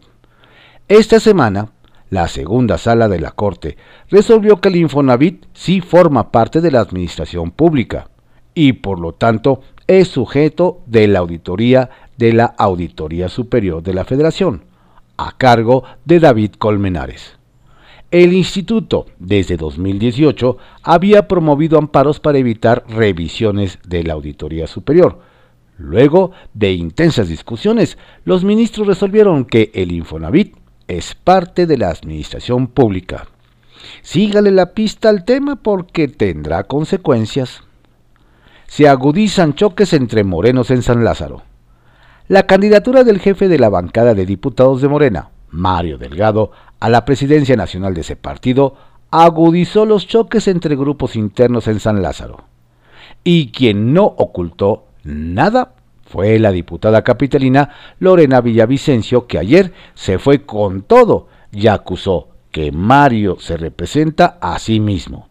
Esta 0.86 1.20
semana, 1.20 1.70
la 2.10 2.28
segunda 2.28 2.76
sala 2.76 3.08
de 3.08 3.20
la 3.20 3.30
Corte 3.30 3.76
resolvió 4.10 4.60
que 4.60 4.68
el 4.68 4.76
Infonavit 4.76 5.46
sí 5.52 5.80
forma 5.80 6.30
parte 6.30 6.60
de 6.60 6.70
la 6.70 6.80
administración 6.80 7.50
pública 7.50 8.08
y 8.54 8.74
por 8.74 8.98
lo 8.98 9.12
tanto 9.12 9.60
es 9.86 10.08
sujeto 10.08 10.80
de 10.86 11.06
la 11.06 11.20
auditoría 11.20 11.90
de 12.18 12.32
la 12.32 12.44
Auditoría 12.58 13.28
Superior 13.28 13.82
de 13.82 13.94
la 13.94 14.04
Federación, 14.04 14.64
a 15.16 15.36
cargo 15.38 15.84
de 16.04 16.20
David 16.20 16.52
Colmenares. 16.58 17.38
El 18.10 18.32
instituto, 18.32 19.06
desde 19.18 19.56
2018, 19.56 20.56
había 20.82 21.28
promovido 21.28 21.78
amparos 21.78 22.20
para 22.20 22.38
evitar 22.38 22.84
revisiones 22.88 23.78
de 23.86 24.02
la 24.02 24.14
Auditoría 24.14 24.66
Superior. 24.66 25.20
Luego 25.76 26.32
de 26.54 26.72
intensas 26.72 27.28
discusiones, 27.28 27.98
los 28.24 28.44
ministros 28.44 28.86
resolvieron 28.86 29.44
que 29.44 29.70
el 29.74 29.92
Infonavit 29.92 30.56
es 30.88 31.14
parte 31.14 31.66
de 31.66 31.76
la 31.76 31.90
administración 31.90 32.66
pública. 32.66 33.28
Sígale 34.02 34.50
la 34.50 34.72
pista 34.72 35.10
al 35.10 35.24
tema 35.24 35.56
porque 35.56 36.08
tendrá 36.08 36.64
consecuencias. 36.64 37.62
Se 38.66 38.88
agudizan 38.88 39.54
choques 39.54 39.92
entre 39.92 40.24
morenos 40.24 40.70
en 40.70 40.82
San 40.82 41.04
Lázaro. 41.04 41.42
La 42.28 42.42
candidatura 42.42 43.04
del 43.04 43.20
jefe 43.20 43.48
de 43.48 43.58
la 43.58 43.70
bancada 43.70 44.12
de 44.12 44.26
diputados 44.26 44.82
de 44.82 44.88
Morena, 44.88 45.30
Mario 45.48 45.96
Delgado, 45.96 46.50
a 46.78 46.90
la 46.90 47.06
presidencia 47.06 47.56
nacional 47.56 47.94
de 47.94 48.02
ese 48.02 48.16
partido, 48.16 48.74
agudizó 49.10 49.86
los 49.86 50.06
choques 50.06 50.46
entre 50.46 50.76
grupos 50.76 51.16
internos 51.16 51.68
en 51.68 51.80
San 51.80 52.02
Lázaro. 52.02 52.44
Y 53.24 53.50
quien 53.50 53.94
no 53.94 54.04
ocultó 54.04 54.84
nada 55.04 55.72
fue 56.04 56.38
la 56.38 56.52
diputada 56.52 57.02
capitalina 57.02 57.70
Lorena 57.98 58.42
Villavicencio, 58.42 59.26
que 59.26 59.38
ayer 59.38 59.72
se 59.94 60.18
fue 60.18 60.42
con 60.44 60.82
todo 60.82 61.28
y 61.50 61.68
acusó 61.68 62.28
que 62.50 62.72
Mario 62.72 63.38
se 63.40 63.56
representa 63.56 64.36
a 64.42 64.58
sí 64.58 64.80
mismo. 64.80 65.28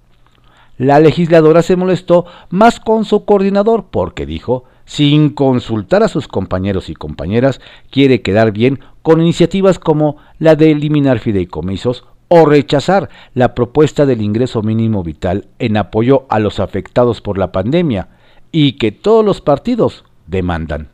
La 0.80 1.00
legisladora 1.00 1.62
se 1.62 1.76
molestó 1.76 2.26
más 2.50 2.80
con 2.80 3.06
su 3.06 3.24
coordinador 3.24 3.86
porque 3.92 4.26
dijo 4.26 4.64
sin 4.88 5.32
consultar 5.32 6.02
a 6.02 6.08
sus 6.08 6.30
compañeros 6.30 6.90
y 6.90 6.96
compañeras, 6.96 7.60
quiere 7.92 8.22
quedar 8.22 8.54
bien 8.54 8.80
con 9.04 9.22
iniciativas 9.22 9.80
como 9.80 10.16
la 10.40 10.56
de 10.56 10.72
eliminar 10.72 11.20
fideicomisos 11.20 12.06
o 12.30 12.46
rechazar 12.46 13.10
la 13.34 13.54
propuesta 13.54 14.06
del 14.06 14.22
ingreso 14.22 14.64
mínimo 14.64 15.04
vital 15.04 15.50
en 15.60 15.76
apoyo 15.76 16.26
a 16.30 16.40
los 16.40 16.62
afectados 16.62 17.20
por 17.20 17.38
la 17.38 17.52
pandemia 17.52 18.08
y 18.54 18.74
que 18.74 18.94
todos 18.94 19.26
los 19.26 19.42
partidos 19.42 20.06
demandan. 20.26 20.88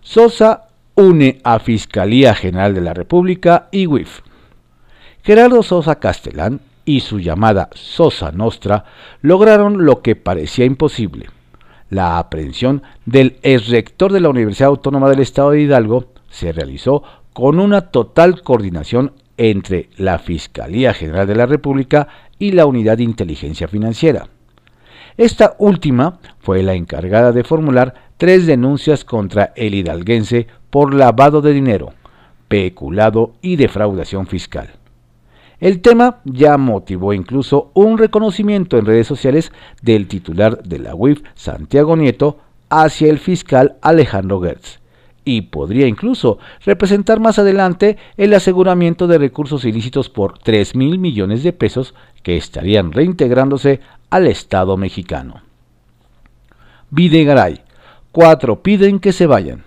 Sosa 0.00 0.68
une 0.94 1.40
a 1.42 1.58
Fiscalía 1.58 2.34
General 2.34 2.72
de 2.72 2.82
la 2.82 2.94
República 2.94 3.68
y 3.72 3.86
WIF. 3.86 4.20
Gerardo 5.24 5.64
Sosa 5.64 5.96
Castellán 5.96 6.60
y 6.84 7.00
su 7.00 7.18
llamada 7.18 7.68
Sosa 7.74 8.30
Nostra 8.30 8.84
lograron 9.22 9.84
lo 9.84 10.02
que 10.02 10.14
parecía 10.14 10.64
imposible 10.64 11.30
la 11.90 12.18
aprehensión 12.18 12.82
del 13.04 13.38
exrector 13.42 14.12
de 14.12 14.20
la 14.20 14.30
Universidad 14.30 14.70
Autónoma 14.70 15.10
del 15.10 15.20
Estado 15.20 15.50
de 15.50 15.60
Hidalgo 15.60 16.06
se 16.30 16.52
realizó 16.52 17.02
con 17.32 17.58
una 17.58 17.90
total 17.90 18.42
coordinación 18.42 19.12
entre 19.36 19.90
la 19.96 20.18
Fiscalía 20.18 20.94
General 20.94 21.26
de 21.26 21.34
la 21.34 21.46
República 21.46 22.08
y 22.38 22.52
la 22.52 22.66
Unidad 22.66 22.96
de 22.96 23.04
Inteligencia 23.04 23.68
Financiera. 23.68 24.28
Esta 25.16 25.54
última 25.58 26.18
fue 26.38 26.62
la 26.62 26.74
encargada 26.74 27.32
de 27.32 27.44
formular 27.44 27.94
tres 28.16 28.46
denuncias 28.46 29.04
contra 29.04 29.52
el 29.56 29.74
hidalguense 29.74 30.46
por 30.70 30.94
lavado 30.94 31.42
de 31.42 31.52
dinero, 31.52 31.92
peculado 32.48 33.34
y 33.42 33.56
defraudación 33.56 34.26
fiscal. 34.26 34.79
El 35.60 35.82
tema 35.82 36.20
ya 36.24 36.56
motivó 36.56 37.12
incluso 37.12 37.70
un 37.74 37.98
reconocimiento 37.98 38.78
en 38.78 38.86
redes 38.86 39.06
sociales 39.06 39.52
del 39.82 40.08
titular 40.08 40.62
de 40.62 40.78
la 40.78 40.94
UIF, 40.94 41.22
Santiago 41.34 41.96
Nieto, 41.96 42.38
hacia 42.70 43.10
el 43.10 43.18
fiscal 43.18 43.76
Alejandro 43.82 44.40
Gertz, 44.40 44.80
y 45.24 45.42
podría 45.42 45.86
incluso 45.86 46.38
representar 46.64 47.20
más 47.20 47.38
adelante 47.38 47.98
el 48.16 48.32
aseguramiento 48.32 49.06
de 49.06 49.18
recursos 49.18 49.66
ilícitos 49.66 50.08
por 50.08 50.38
3 50.38 50.74
mil 50.76 50.98
millones 50.98 51.42
de 51.42 51.52
pesos 51.52 51.94
que 52.22 52.36
estarían 52.38 52.92
reintegrándose 52.92 53.80
al 54.08 54.26
Estado 54.28 54.78
mexicano. 54.78 55.42
Videgaray. 56.90 57.60
Cuatro 58.12 58.62
piden 58.62 58.98
que 58.98 59.12
se 59.12 59.26
vayan. 59.26 59.62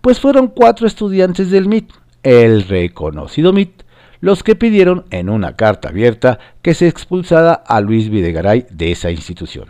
Pues 0.00 0.20
fueron 0.20 0.48
cuatro 0.48 0.86
estudiantes 0.86 1.50
del 1.50 1.68
MIT, 1.68 1.90
el 2.22 2.64
reconocido 2.64 3.52
MIT, 3.52 3.85
los 4.20 4.42
que 4.42 4.56
pidieron 4.56 5.04
en 5.10 5.28
una 5.28 5.56
carta 5.56 5.88
abierta 5.88 6.38
que 6.62 6.74
se 6.74 6.88
expulsara 6.88 7.52
a 7.52 7.80
Luis 7.80 8.08
Videgaray 8.08 8.66
de 8.70 8.92
esa 8.92 9.10
institución. 9.10 9.68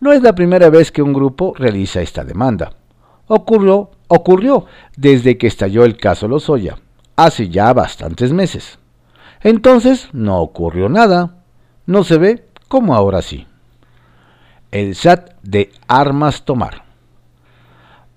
No 0.00 0.12
es 0.12 0.22
la 0.22 0.34
primera 0.34 0.68
vez 0.70 0.90
que 0.90 1.02
un 1.02 1.12
grupo 1.12 1.54
realiza 1.56 2.02
esta 2.02 2.24
demanda. 2.24 2.72
Ocurrió, 3.28 3.90
ocurrió 4.08 4.66
desde 4.96 5.38
que 5.38 5.46
estalló 5.46 5.84
el 5.84 5.96
caso 5.96 6.28
Lozoya, 6.28 6.76
hace 7.16 7.48
ya 7.48 7.72
bastantes 7.72 8.32
meses. 8.32 8.78
Entonces 9.42 10.08
no 10.12 10.40
ocurrió 10.40 10.88
nada. 10.88 11.36
No 11.86 12.04
se 12.04 12.18
ve 12.18 12.44
como 12.68 12.94
ahora 12.94 13.22
sí. 13.22 13.46
El 14.70 14.94
SAT 14.94 15.32
de 15.42 15.70
armas 15.88 16.44
tomar. 16.44 16.91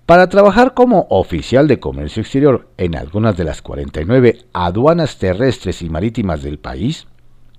Para 0.06 0.28
trabajar 0.28 0.72
como 0.74 1.08
oficial 1.10 1.66
de 1.66 1.80
comercio 1.80 2.20
exterior 2.20 2.68
en 2.78 2.94
algunas 2.94 3.36
de 3.36 3.42
las 3.42 3.60
49 3.60 4.38
aduanas 4.52 5.18
terrestres 5.18 5.82
y 5.82 5.90
marítimas 5.90 6.44
del 6.44 6.60
país, 6.60 7.08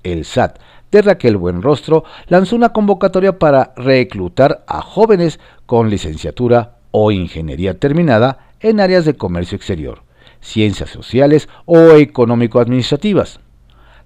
el 0.04 0.24
SAT 0.24 0.58
de 0.90 1.02
Raquel 1.02 1.36
Buenrostro 1.36 2.06
lanzó 2.28 2.56
una 2.56 2.70
convocatoria 2.70 3.38
para 3.38 3.74
reclutar 3.76 4.64
a 4.66 4.82
jóvenes 4.82 5.42
con 5.66 5.90
licenciatura 5.90 6.78
o 6.92 7.12
ingeniería 7.12 7.78
terminada 7.78 8.48
en 8.62 8.80
áreas 8.80 9.04
de 9.04 9.16
comercio 9.16 9.58
exterior, 9.58 10.04
ciencias 10.40 10.90
sociales 10.90 11.50
o 11.66 11.78
económico-administrativas. 11.98 13.42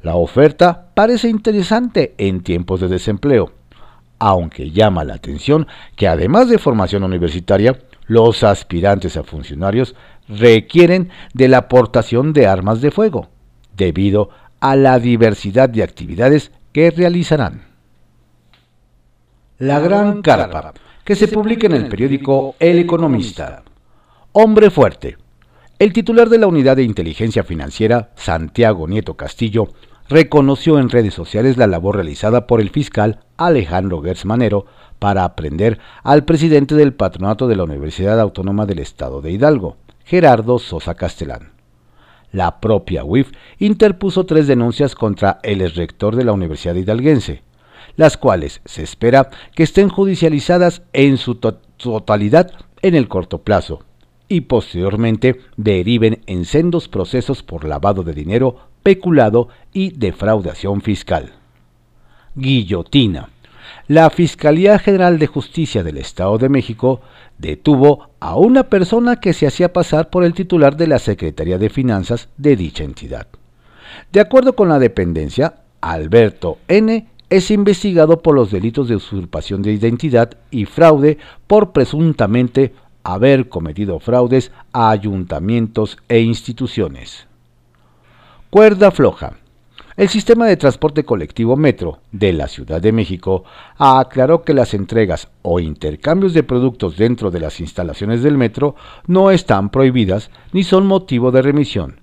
La 0.02 0.16
oferta 0.16 0.88
parece 0.96 1.30
interesante 1.30 2.16
en 2.18 2.42
tiempos 2.42 2.80
de 2.80 2.88
desempleo, 2.88 3.52
aunque 4.18 4.72
llama 4.72 5.04
la 5.04 5.14
atención 5.14 5.68
que 5.96 6.08
además 6.08 6.50
de 6.50 6.58
formación 6.58 7.04
universitaria, 7.04 7.78
los 8.12 8.44
aspirantes 8.44 9.16
a 9.16 9.24
funcionarios 9.24 9.96
requieren 10.28 11.12
de 11.34 11.48
la 11.48 11.60
aportación 11.60 12.34
de 12.34 12.46
armas 12.46 12.82
de 12.82 12.92
fuego, 12.92 13.30
debido 13.78 14.30
a 14.60 14.76
la 14.76 15.00
diversidad 15.00 15.70
de 15.70 15.82
actividades 15.82 16.52
que 16.74 16.92
realizarán. 16.92 17.64
La 19.60 19.80
Gran 19.80 20.22
Carpa, 20.22 20.74
que 21.06 21.16
se 21.16 21.30
publica 21.30 21.68
en 21.68 21.74
el 21.74 21.88
periódico 21.88 22.56
El 22.60 22.80
Economista. 22.80 23.64
Hombre 24.34 24.70
fuerte. 24.72 25.18
El 25.80 25.94
titular 25.94 26.28
de 26.28 26.38
la 26.38 26.48
Unidad 26.48 26.76
de 26.76 26.84
Inteligencia 26.84 27.46
Financiera, 27.46 28.10
Santiago 28.16 28.90
Nieto 28.90 29.16
Castillo, 29.16 29.70
reconoció 30.10 30.80
en 30.80 30.90
redes 30.90 31.14
sociales 31.14 31.56
la 31.56 31.68
labor 31.68 31.96
realizada 31.96 32.46
por 32.46 32.60
el 32.60 32.72
fiscal 32.72 33.22
Alejandro 33.38 34.02
Gertz 34.02 34.26
Manero 34.26 34.66
para 35.02 35.24
aprender 35.24 35.80
al 36.04 36.26
presidente 36.26 36.76
del 36.76 36.94
patronato 36.94 37.48
de 37.48 37.56
la 37.56 37.64
Universidad 37.64 38.20
Autónoma 38.20 38.68
del 38.68 38.78
Estado 38.78 39.20
de 39.20 39.32
Hidalgo, 39.32 39.78
Gerardo 40.06 40.60
Sosa 40.60 40.94
Castelán. 40.94 41.54
La 42.32 42.62
propia 42.62 43.04
UIF 43.04 43.32
interpuso 43.58 44.28
tres 44.28 44.46
denuncias 44.46 44.94
contra 44.94 45.40
el 45.42 45.68
rector 45.72 46.16
de 46.16 46.24
la 46.24 46.34
Universidad 46.34 46.76
Hidalguense, 46.76 47.42
las 47.96 48.16
cuales 48.16 48.62
se 48.64 48.84
espera 48.84 49.32
que 49.56 49.64
estén 49.64 49.90
judicializadas 49.90 50.84
en 50.94 51.18
su 51.18 51.34
totalidad 51.34 52.52
en 52.84 52.94
el 52.94 53.08
corto 53.08 53.42
plazo 53.42 53.80
y 54.28 54.42
posteriormente 54.42 55.42
deriven 55.58 56.22
en 56.28 56.46
sendos 56.46 56.88
procesos 56.88 57.42
por 57.42 57.66
lavado 57.66 58.04
de 58.04 58.14
dinero, 58.14 58.68
peculado 58.84 59.48
y 59.74 59.98
defraudación 59.98 60.82
fiscal. 60.82 61.32
Guillotina. 62.36 63.30
La 63.88 64.10
Fiscalía 64.10 64.80
General 64.80 65.18
de 65.20 65.28
Justicia 65.28 65.84
del 65.84 65.98
Estado 65.98 66.38
de 66.38 66.50
México 66.50 67.02
detuvo 67.38 68.10
a 68.20 68.36
una 68.36 68.64
persona 68.64 69.20
que 69.20 69.34
se 69.34 69.48
hacía 69.48 69.74
pasar 69.74 70.10
por 70.10 70.24
el 70.24 70.34
titular 70.34 70.78
de 70.78 70.88
la 70.88 71.00
Secretaría 71.00 71.58
de 71.58 71.70
Finanzas 71.70 72.30
de 72.38 72.56
dicha 72.56 72.84
entidad. 72.84 73.28
De 74.12 74.20
acuerdo 74.20 74.56
con 74.56 74.70
la 74.70 74.80
dependencia, 74.80 75.56
Alberto 75.82 76.60
N. 76.68 77.08
es 77.30 77.52
investigado 77.52 78.22
por 78.22 78.36
los 78.36 78.52
delitos 78.52 78.88
de 78.88 78.96
usurpación 78.96 79.62
de 79.62 79.74
identidad 79.74 80.38
y 80.52 80.66
fraude 80.66 81.18
por 81.48 81.72
presuntamente 81.72 82.74
haber 83.04 83.50
cometido 83.50 84.00
fraudes 84.00 84.52
a 84.72 84.92
ayuntamientos 84.92 85.98
e 86.08 86.20
instituciones. 86.20 87.28
Cuerda 88.52 88.92
floja. 88.92 89.41
El 90.02 90.10
sistema 90.10 90.48
de 90.48 90.58
transporte 90.58 91.06
colectivo 91.06 91.56
Metro 91.56 92.00
de 92.12 92.34
la 92.34 92.48
Ciudad 92.48 92.82
de 92.82 92.92
México 92.92 93.44
aclaró 93.78 94.42
que 94.42 94.56
las 94.56 94.74
entregas 94.74 95.28
o 95.44 95.60
intercambios 95.60 96.34
de 96.34 96.42
productos 96.42 96.98
dentro 96.98 97.30
de 97.30 97.40
las 97.40 97.60
instalaciones 97.60 98.24
del 98.24 98.36
metro 98.36 98.74
no 99.06 99.30
están 99.30 99.70
prohibidas 99.70 100.32
ni 100.54 100.64
son 100.64 100.88
motivo 100.88 101.30
de 101.30 101.44
remisión, 101.44 102.00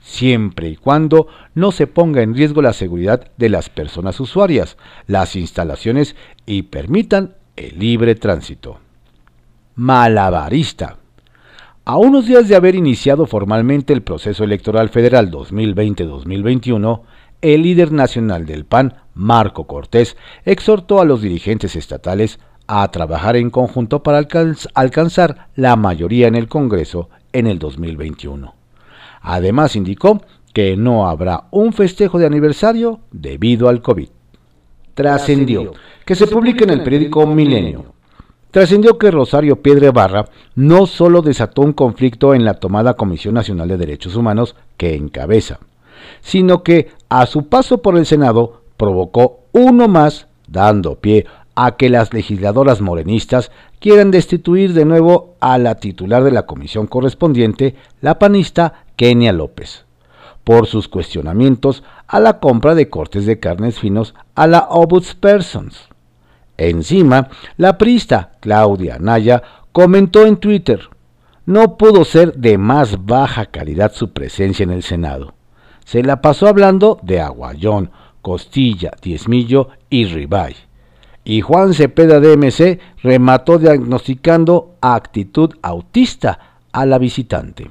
siempre 0.00 0.70
y 0.70 0.76
cuando 0.76 1.26
no 1.54 1.70
se 1.70 1.86
ponga 1.86 2.22
en 2.22 2.34
riesgo 2.34 2.62
la 2.62 2.72
seguridad 2.72 3.30
de 3.36 3.50
las 3.50 3.68
personas 3.68 4.18
usuarias, 4.20 4.78
las 5.06 5.36
instalaciones 5.36 6.16
y 6.46 6.62
permitan 6.62 7.34
el 7.56 7.78
libre 7.78 8.14
tránsito 8.14 8.78
malabarista. 9.74 10.96
A 11.84 11.98
unos 11.98 12.24
días 12.24 12.48
de 12.48 12.56
haber 12.56 12.74
iniciado 12.74 13.26
formalmente 13.26 13.92
el 13.92 14.00
proceso 14.00 14.44
electoral 14.44 14.88
federal 14.88 15.30
2020-2021, 15.30 17.02
el 17.44 17.62
líder 17.62 17.92
nacional 17.92 18.46
del 18.46 18.64
PAN, 18.64 18.94
Marco 19.12 19.66
Cortés, 19.66 20.16
exhortó 20.46 21.00
a 21.00 21.04
los 21.04 21.20
dirigentes 21.20 21.76
estatales 21.76 22.40
a 22.66 22.90
trabajar 22.90 23.36
en 23.36 23.50
conjunto 23.50 24.02
para 24.02 24.26
alcanzar 24.74 25.48
la 25.54 25.76
mayoría 25.76 26.26
en 26.26 26.36
el 26.36 26.48
Congreso 26.48 27.10
en 27.34 27.46
el 27.46 27.58
2021. 27.58 28.54
Además 29.20 29.76
indicó 29.76 30.22
que 30.54 30.76
no 30.76 31.06
habrá 31.06 31.44
un 31.50 31.74
festejo 31.74 32.18
de 32.18 32.26
aniversario 32.26 33.00
debido 33.12 33.68
al 33.68 33.82
COVID. 33.82 34.08
Trascendió 34.94 35.72
que 36.06 36.14
se 36.14 36.26
publique 36.26 36.64
en 36.64 36.70
el 36.70 36.82
periódico 36.82 37.26
Milenio 37.26 37.94
trascendió 38.54 38.98
que 38.98 39.10
Rosario 39.10 39.60
Piedre 39.62 39.90
Barra 39.90 40.26
no 40.54 40.86
solo 40.86 41.22
desató 41.22 41.62
un 41.62 41.72
conflicto 41.72 42.34
en 42.34 42.44
la 42.44 42.54
tomada 42.54 42.94
Comisión 42.94 43.34
Nacional 43.34 43.66
de 43.66 43.76
Derechos 43.76 44.14
Humanos 44.14 44.54
que 44.76 44.94
encabeza, 44.94 45.58
sino 46.20 46.62
que 46.62 46.88
a 47.08 47.26
su 47.26 47.48
paso 47.48 47.82
por 47.82 47.96
el 47.96 48.06
Senado 48.06 48.62
provocó 48.76 49.40
uno 49.52 49.88
más, 49.88 50.26
dando 50.46 50.96
pie 50.96 51.26
a 51.54 51.76
que 51.76 51.88
las 51.88 52.12
legisladoras 52.12 52.80
morenistas 52.80 53.50
quieran 53.78 54.10
destituir 54.10 54.72
de 54.72 54.84
nuevo 54.84 55.36
a 55.40 55.58
la 55.58 55.76
titular 55.76 56.24
de 56.24 56.30
la 56.30 56.46
comisión 56.46 56.86
correspondiente, 56.86 57.76
la 58.00 58.18
panista 58.18 58.84
Kenia 58.96 59.32
López, 59.32 59.84
por 60.42 60.66
sus 60.66 60.88
cuestionamientos 60.88 61.84
a 62.06 62.20
la 62.20 62.40
compra 62.40 62.74
de 62.74 62.88
cortes 62.88 63.26
de 63.26 63.38
carnes 63.38 63.78
finos 63.78 64.14
a 64.34 64.46
la 64.46 64.68
Persons. 65.20 65.88
Encima, 66.56 67.28
la 67.56 67.78
prista 67.78 68.32
Claudia 68.40 68.98
Naya 68.98 69.42
comentó 69.72 70.24
en 70.24 70.36
Twitter, 70.36 70.88
no 71.46 71.76
pudo 71.76 72.04
ser 72.04 72.34
de 72.34 72.56
más 72.56 73.04
baja 73.04 73.46
calidad 73.46 73.92
su 73.92 74.12
presencia 74.12 74.62
en 74.62 74.70
el 74.70 74.82
Senado. 74.82 75.34
Se 75.84 76.02
la 76.02 76.20
pasó 76.20 76.48
hablando 76.48 76.98
de 77.02 77.20
aguayón, 77.20 77.90
costilla, 78.22 78.90
diezmillo 79.02 79.68
y 79.90 80.06
ribay. 80.06 80.54
Y 81.24 81.40
Juan 81.40 81.72
Cepeda 81.74 82.20
de 82.20 82.36
MC 82.36 82.80
remató 83.02 83.58
diagnosticando 83.58 84.76
actitud 84.80 85.54
autista 85.62 86.58
a 86.72 86.84
la 86.84 86.98
visitante. 86.98 87.70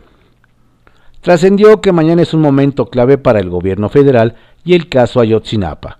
Trascendió 1.21 1.81
que 1.81 1.91
mañana 1.91 2.21
es 2.21 2.33
un 2.33 2.41
momento 2.41 2.87
clave 2.87 3.17
para 3.17 3.39
el 3.39 3.49
gobierno 3.49 3.89
federal 3.89 4.35
y 4.63 4.73
el 4.73 4.89
caso 4.89 5.19
Ayotzinapa 5.19 5.99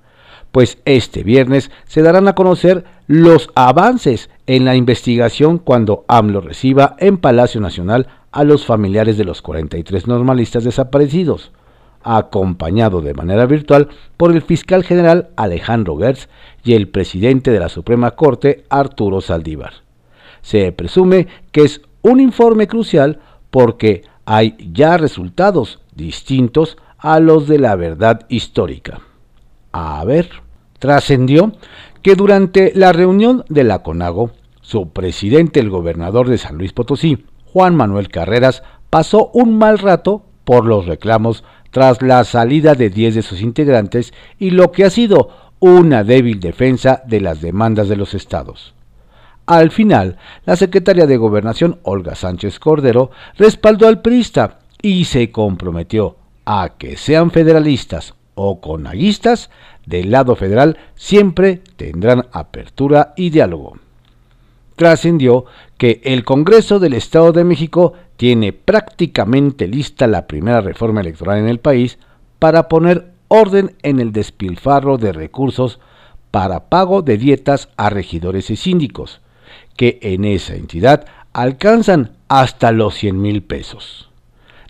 pues 0.53 0.77
este 0.85 1.23
viernes 1.23 1.71
se 1.87 2.03
darán 2.03 2.27
a 2.27 2.35
conocer 2.35 2.85
los 3.07 3.49
avances 3.55 4.29
en 4.45 4.65
la 4.65 4.75
investigación 4.75 5.57
cuando 5.57 6.05
AMLO 6.07 6.41
reciba 6.41 6.95
en 6.99 7.17
Palacio 7.17 7.59
Nacional 7.59 8.07
a 8.31 8.43
los 8.43 8.63
familiares 8.63 9.17
de 9.17 9.25
los 9.25 9.41
43 9.41 10.05
normalistas 10.05 10.63
desaparecidos, 10.63 11.51
acompañado 12.03 13.01
de 13.01 13.13
manera 13.13 13.45
virtual 13.45 13.89
por 14.17 14.31
el 14.31 14.41
fiscal 14.41 14.83
general 14.83 15.29
Alejandro 15.35 15.97
Gertz 15.97 16.29
y 16.63 16.73
el 16.73 16.87
presidente 16.87 17.51
de 17.51 17.59
la 17.59 17.69
Suprema 17.69 18.11
Corte 18.11 18.65
Arturo 18.69 19.21
Saldívar. 19.21 19.73
Se 20.41 20.71
presume 20.71 21.27
que 21.51 21.61
es 21.61 21.81
un 22.01 22.19
informe 22.19 22.67
crucial 22.67 23.19
porque 23.49 24.03
hay 24.25 24.55
ya 24.71 24.97
resultados 24.97 25.79
distintos 25.95 26.77
a 26.97 27.19
los 27.19 27.47
de 27.47 27.59
la 27.59 27.75
verdad 27.75 28.25
histórica. 28.29 29.01
A 29.71 30.03
ver 30.05 30.29
trascendió 30.79 31.53
que 32.01 32.15
durante 32.15 32.73
la 32.75 32.91
reunión 32.91 33.45
de 33.47 33.63
la 33.63 33.83
CONAGO, 33.83 34.31
su 34.59 34.89
presidente, 34.89 35.61
el 35.61 35.69
gobernador 35.69 36.27
de 36.27 36.37
San 36.37 36.57
Luis 36.57 36.73
Potosí, 36.73 37.25
Juan 37.45 37.73
Manuel 37.75 38.09
Carreras, 38.09 38.63
pasó 38.89 39.29
un 39.33 39.57
mal 39.57 39.79
rato 39.79 40.25
por 40.43 40.65
los 40.65 40.85
reclamos 40.85 41.45
tras 41.73 42.03
la 42.03 42.23
salida 42.23 42.75
de 42.75 42.91
10 42.91 43.15
de 43.15 43.21
sus 43.23 43.41
integrantes 43.41 44.13
y 44.37 44.51
lo 44.51 44.71
que 44.71 44.85
ha 44.85 44.91
sido 44.91 45.29
una 45.59 46.03
débil 46.03 46.39
defensa 46.39 47.01
de 47.05 47.19
las 47.19 47.41
demandas 47.41 47.89
de 47.89 47.97
los 47.97 48.13
estados. 48.13 48.75
Al 49.47 49.71
final, 49.71 50.17
la 50.45 50.55
secretaria 50.55 51.07
de 51.07 51.17
Gobernación, 51.17 51.79
Olga 51.81 52.15
Sánchez 52.15 52.59
Cordero, 52.59 53.09
respaldó 53.37 53.87
al 53.87 54.01
PRISTA 54.01 54.59
y 54.81 55.05
se 55.05 55.31
comprometió 55.31 56.15
a 56.45 56.73
que 56.77 56.95
sean 56.95 57.31
federalistas 57.31 58.13
o 58.35 58.61
conaguistas 58.61 59.49
del 59.85 60.11
lado 60.11 60.35
federal 60.35 60.77
siempre 60.95 61.61
tendrán 61.75 62.27
apertura 62.31 63.13
y 63.17 63.31
diálogo. 63.31 63.77
Trascendió 64.75 65.45
que 65.77 66.01
el 66.03 66.23
Congreso 66.23 66.79
del 66.79 66.93
Estado 66.93 67.31
de 67.31 67.43
México 67.43 67.93
tiene 68.23 68.53
prácticamente 68.53 69.67
lista 69.67 70.07
la 70.07 70.27
primera 70.27 70.61
reforma 70.61 71.01
electoral 71.01 71.39
en 71.39 71.49
el 71.49 71.59
país 71.59 71.99
para 72.39 72.69
poner 72.69 73.11
orden 73.27 73.75
en 73.83 73.99
el 73.99 74.13
despilfarro 74.13 74.97
de 74.97 75.11
recursos 75.11 75.81
para 76.31 76.69
pago 76.69 77.01
de 77.01 77.17
dietas 77.17 77.67
a 77.75 77.89
regidores 77.89 78.49
y 78.49 78.55
síndicos, 78.55 79.19
que 79.75 79.99
en 80.01 80.23
esa 80.23 80.55
entidad 80.55 81.05
alcanzan 81.33 82.11
hasta 82.29 82.71
los 82.71 82.93
100 82.93 83.21
mil 83.21 83.43
pesos. 83.43 84.09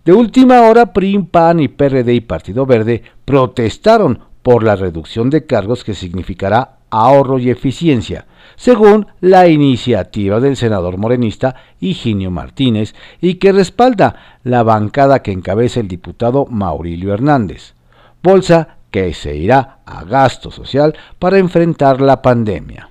De 0.04 0.14
última 0.14 0.64
hora, 0.64 0.92
PRI, 0.92 1.20
PAN 1.20 1.60
y 1.60 1.68
PRD 1.68 2.12
y 2.12 2.22
Partido 2.22 2.66
Verde 2.66 3.04
protestaron 3.24 4.18
por 4.42 4.64
la 4.64 4.76
reducción 4.76 5.30
de 5.30 5.46
cargos 5.46 5.84
que 5.84 5.94
significará 5.94 6.78
ahorro 6.94 7.40
y 7.40 7.50
eficiencia, 7.50 8.28
según 8.56 9.08
la 9.20 9.48
iniciativa 9.48 10.40
del 10.40 10.56
senador 10.56 10.98
morenista 10.98 11.56
Higinio 11.80 12.30
Martínez 12.30 12.94
y 13.20 13.36
que 13.36 13.52
respalda 13.52 14.40
la 14.44 14.62
bancada 14.62 15.24
que 15.24 15.32
encabeza 15.32 15.80
el 15.80 15.88
diputado 15.88 16.46
Maurilio 16.46 17.14
Hernández. 17.14 17.74
Bolsa 18.22 18.78
que 18.92 19.12
se 19.16 19.36
irá 19.36 19.80
a 19.88 20.04
gasto 20.04 20.52
social 20.52 20.96
para 21.18 21.40
enfrentar 21.40 22.00
la 22.00 22.22
pandemia. 22.22 22.90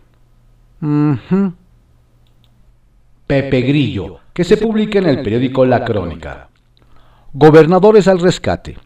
Pepe 3.29 3.61
Grillo, 3.61 4.19
que 4.33 4.43
se 4.43 4.57
publica 4.57 4.99
en 4.99 5.07
el 5.07 5.23
periódico 5.23 5.65
La 5.65 5.85
Crónica. 5.85 6.49
Gobernadores 7.33 8.09
al 8.09 8.19
rescate. 8.19 8.77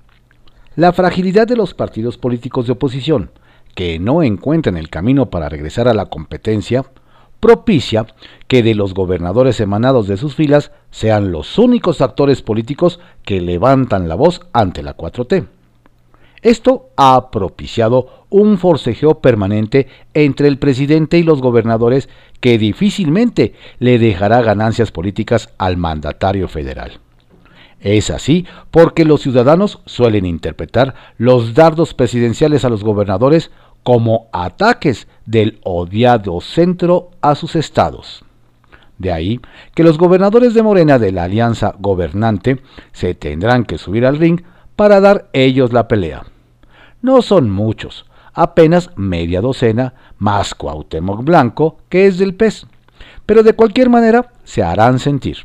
La 0.74 0.92
fragilidad 0.92 1.48
de 1.48 1.56
los 1.56 1.72
partidos 1.72 2.18
políticos 2.18 2.66
de 2.66 2.72
oposición, 2.72 3.30
que 3.76 3.98
no 3.98 4.22
encuentran 4.22 4.78
el 4.78 4.88
camino 4.88 5.26
para 5.26 5.50
regresar 5.50 5.86
a 5.86 5.94
la 5.94 6.06
competencia, 6.06 6.86
propicia 7.40 8.06
que 8.48 8.62
de 8.62 8.74
los 8.74 8.94
gobernadores 8.94 9.60
emanados 9.60 10.08
de 10.08 10.16
sus 10.16 10.34
filas 10.34 10.72
sean 10.90 11.30
los 11.30 11.58
únicos 11.58 12.00
actores 12.00 12.40
políticos 12.40 12.98
que 13.22 13.40
levantan 13.42 14.08
la 14.08 14.14
voz 14.14 14.40
ante 14.54 14.82
la 14.82 14.96
4T. 14.96 15.46
Esto 16.40 16.88
ha 16.96 17.30
propiciado 17.30 18.24
un 18.30 18.56
forcejeo 18.56 19.20
permanente 19.20 19.88
entre 20.14 20.48
el 20.48 20.58
presidente 20.58 21.18
y 21.18 21.22
los 21.22 21.42
gobernadores 21.42 22.08
que 22.40 22.56
difícilmente 22.56 23.52
le 23.78 23.98
dejará 23.98 24.40
ganancias 24.40 24.90
políticas 24.90 25.50
al 25.58 25.76
mandatario 25.76 26.48
federal. 26.48 27.00
Es 27.80 28.10
así 28.10 28.46
porque 28.70 29.04
los 29.04 29.20
ciudadanos 29.20 29.80
suelen 29.84 30.24
interpretar 30.24 30.94
los 31.18 31.54
dardos 31.54 31.92
presidenciales 31.94 32.64
a 32.64 32.70
los 32.70 32.82
gobernadores 32.82 33.50
como 33.86 34.26
ataques 34.32 35.06
del 35.26 35.60
odiado 35.62 36.40
centro 36.40 37.10
a 37.20 37.36
sus 37.36 37.54
estados. 37.54 38.24
De 38.98 39.12
ahí 39.12 39.40
que 39.76 39.84
los 39.84 39.96
gobernadores 39.96 40.54
de 40.54 40.62
Morena 40.64 40.98
de 40.98 41.12
la 41.12 41.22
alianza 41.22 41.72
gobernante 41.78 42.60
se 42.90 43.14
tendrán 43.14 43.64
que 43.64 43.78
subir 43.78 44.04
al 44.04 44.18
ring 44.18 44.40
para 44.74 44.98
dar 45.00 45.28
ellos 45.32 45.72
la 45.72 45.86
pelea. 45.86 46.24
No 47.00 47.22
son 47.22 47.48
muchos, 47.48 48.06
apenas 48.34 48.90
media 48.96 49.40
docena, 49.40 49.94
más 50.18 50.56
Cuauhtémoc 50.56 51.22
Blanco, 51.22 51.76
que 51.88 52.08
es 52.08 52.18
del 52.18 52.34
PES, 52.34 52.66
pero 53.24 53.44
de 53.44 53.52
cualquier 53.52 53.88
manera 53.88 54.32
se 54.42 54.64
harán 54.64 54.98
sentir. 54.98 55.36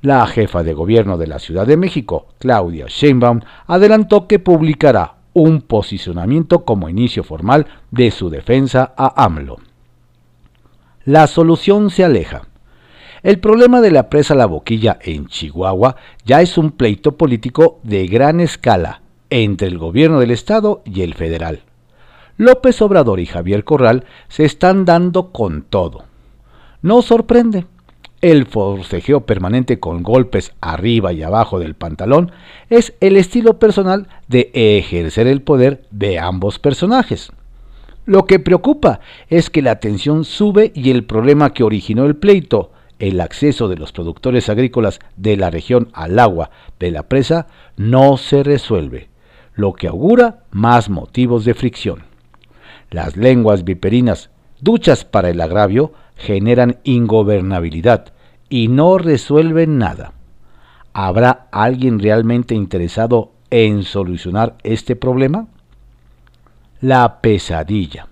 La 0.00 0.26
jefa 0.26 0.62
de 0.62 0.72
gobierno 0.72 1.18
de 1.18 1.26
la 1.26 1.38
Ciudad 1.38 1.66
de 1.66 1.76
México, 1.76 2.28
Claudia 2.38 2.86
Sheinbaum, 2.88 3.40
adelantó 3.66 4.26
que 4.26 4.38
publicará 4.38 5.15
un 5.36 5.60
posicionamiento 5.60 6.64
como 6.64 6.88
inicio 6.88 7.22
formal 7.22 7.66
de 7.90 8.10
su 8.10 8.30
defensa 8.30 8.94
a 8.96 9.22
AMLO. 9.22 9.58
La 11.04 11.26
solución 11.26 11.90
se 11.90 12.04
aleja. 12.04 12.48
El 13.22 13.38
problema 13.38 13.82
de 13.82 13.90
la 13.90 14.08
presa 14.08 14.34
La 14.34 14.46
Boquilla 14.46 14.98
en 15.02 15.26
Chihuahua 15.26 15.96
ya 16.24 16.40
es 16.40 16.56
un 16.56 16.70
pleito 16.70 17.18
político 17.18 17.80
de 17.82 18.06
gran 18.06 18.40
escala 18.40 19.02
entre 19.28 19.68
el 19.68 19.76
gobierno 19.76 20.20
del 20.20 20.30
estado 20.30 20.80
y 20.86 21.02
el 21.02 21.12
federal. 21.12 21.60
López 22.38 22.80
Obrador 22.80 23.20
y 23.20 23.26
Javier 23.26 23.62
Corral 23.64 24.06
se 24.28 24.46
están 24.46 24.86
dando 24.86 25.32
con 25.32 25.64
todo. 25.64 26.04
No 26.80 27.02
sorprende. 27.02 27.66
El 28.26 28.46
forcejeo 28.46 29.20
permanente 29.20 29.78
con 29.78 30.02
golpes 30.02 30.50
arriba 30.60 31.12
y 31.12 31.22
abajo 31.22 31.60
del 31.60 31.76
pantalón 31.76 32.32
es 32.70 32.92
el 32.98 33.16
estilo 33.16 33.60
personal 33.60 34.08
de 34.26 34.50
ejercer 34.52 35.28
el 35.28 35.42
poder 35.42 35.84
de 35.92 36.18
ambos 36.18 36.58
personajes. 36.58 37.30
Lo 38.04 38.26
que 38.26 38.40
preocupa 38.40 38.98
es 39.30 39.48
que 39.48 39.62
la 39.62 39.78
tensión 39.78 40.24
sube 40.24 40.72
y 40.74 40.90
el 40.90 41.04
problema 41.04 41.52
que 41.52 41.62
originó 41.62 42.04
el 42.04 42.16
pleito, 42.16 42.72
el 42.98 43.20
acceso 43.20 43.68
de 43.68 43.76
los 43.76 43.92
productores 43.92 44.48
agrícolas 44.48 44.98
de 45.16 45.36
la 45.36 45.50
región 45.50 45.88
al 45.92 46.18
agua 46.18 46.50
de 46.80 46.90
la 46.90 47.04
presa, 47.04 47.46
no 47.76 48.16
se 48.16 48.42
resuelve, 48.42 49.08
lo 49.54 49.74
que 49.74 49.86
augura 49.86 50.40
más 50.50 50.90
motivos 50.90 51.44
de 51.44 51.54
fricción. 51.54 52.02
Las 52.90 53.16
lenguas 53.16 53.62
viperinas, 53.62 54.30
duchas 54.60 55.04
para 55.04 55.30
el 55.30 55.40
agravio, 55.40 55.92
generan 56.16 56.78
ingobernabilidad 56.82 58.15
y 58.48 58.68
no 58.68 58.98
resuelven 58.98 59.78
nada. 59.78 60.12
¿Habrá 60.92 61.48
alguien 61.52 61.98
realmente 61.98 62.54
interesado 62.54 63.32
en 63.50 63.82
solucionar 63.82 64.56
este 64.62 64.96
problema? 64.96 65.48
La 66.80 67.20
pesadilla. 67.20 68.08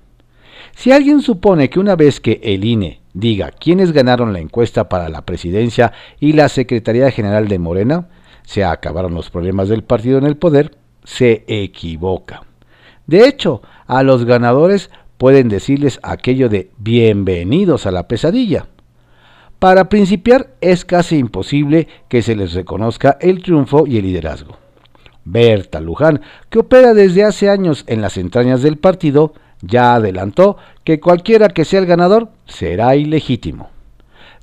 Si 0.75 0.93
alguien 0.93 1.23
supone 1.23 1.71
que 1.71 1.81
una 1.81 1.97
vez 1.97 2.21
que 2.21 2.41
el 2.43 2.65
INE 2.65 3.01
diga 3.13 3.53
quiénes 3.53 3.93
ganaron 3.93 4.33
la 4.33 4.41
encuesta 4.41 4.89
para 4.89 5.09
la 5.09 5.23
presidencia 5.23 5.93
y 6.21 6.33
la 6.33 6.49
Secretaría 6.49 7.11
General 7.11 7.49
de 7.49 7.59
Morena, 7.59 8.09
se 8.43 8.65
acabaron 8.65 9.15
los 9.15 9.31
problemas 9.31 9.69
del 9.69 9.85
partido 9.85 10.19
en 10.19 10.25
el 10.25 10.37
poder, 10.37 10.77
se 11.05 11.45
equivoca. 11.47 12.43
De 13.07 13.27
hecho, 13.27 13.63
a 13.87 14.03
los 14.03 14.25
ganadores 14.25 14.91
pueden 15.17 15.49
decirles 15.49 16.01
aquello 16.03 16.49
de 16.49 16.71
bienvenidos 16.79 17.87
a 17.87 17.91
la 17.91 18.09
pesadilla. 18.09 18.67
Para 19.59 19.89
principiar, 19.89 20.55
es 20.61 20.85
casi 20.85 21.17
imposible 21.17 21.89
que 22.09 22.23
se 22.23 22.37
les 22.37 22.53
reconozca 22.53 23.17
el 23.21 23.43
triunfo 23.43 23.87
y 23.87 23.99
el 23.99 24.05
liderazgo. 24.05 24.57
Berta 25.25 25.81
Luján, 25.81 26.21
que 26.51 26.59
opera 26.59 26.93
desde 26.93 27.25
hace 27.25 27.49
años 27.49 27.85
en 27.87 28.03
las 28.03 28.19
entrañas 28.19 28.63
del 28.63 28.77
partido, 28.77 29.33
ya 29.63 29.95
adelantó 29.95 30.59
que 30.85 31.01
cualquiera 31.01 31.49
que 31.49 31.65
sea 31.65 31.81
el 31.81 31.87
ganador 31.87 32.29
será 32.47 32.95
ilegítimo. 32.97 33.71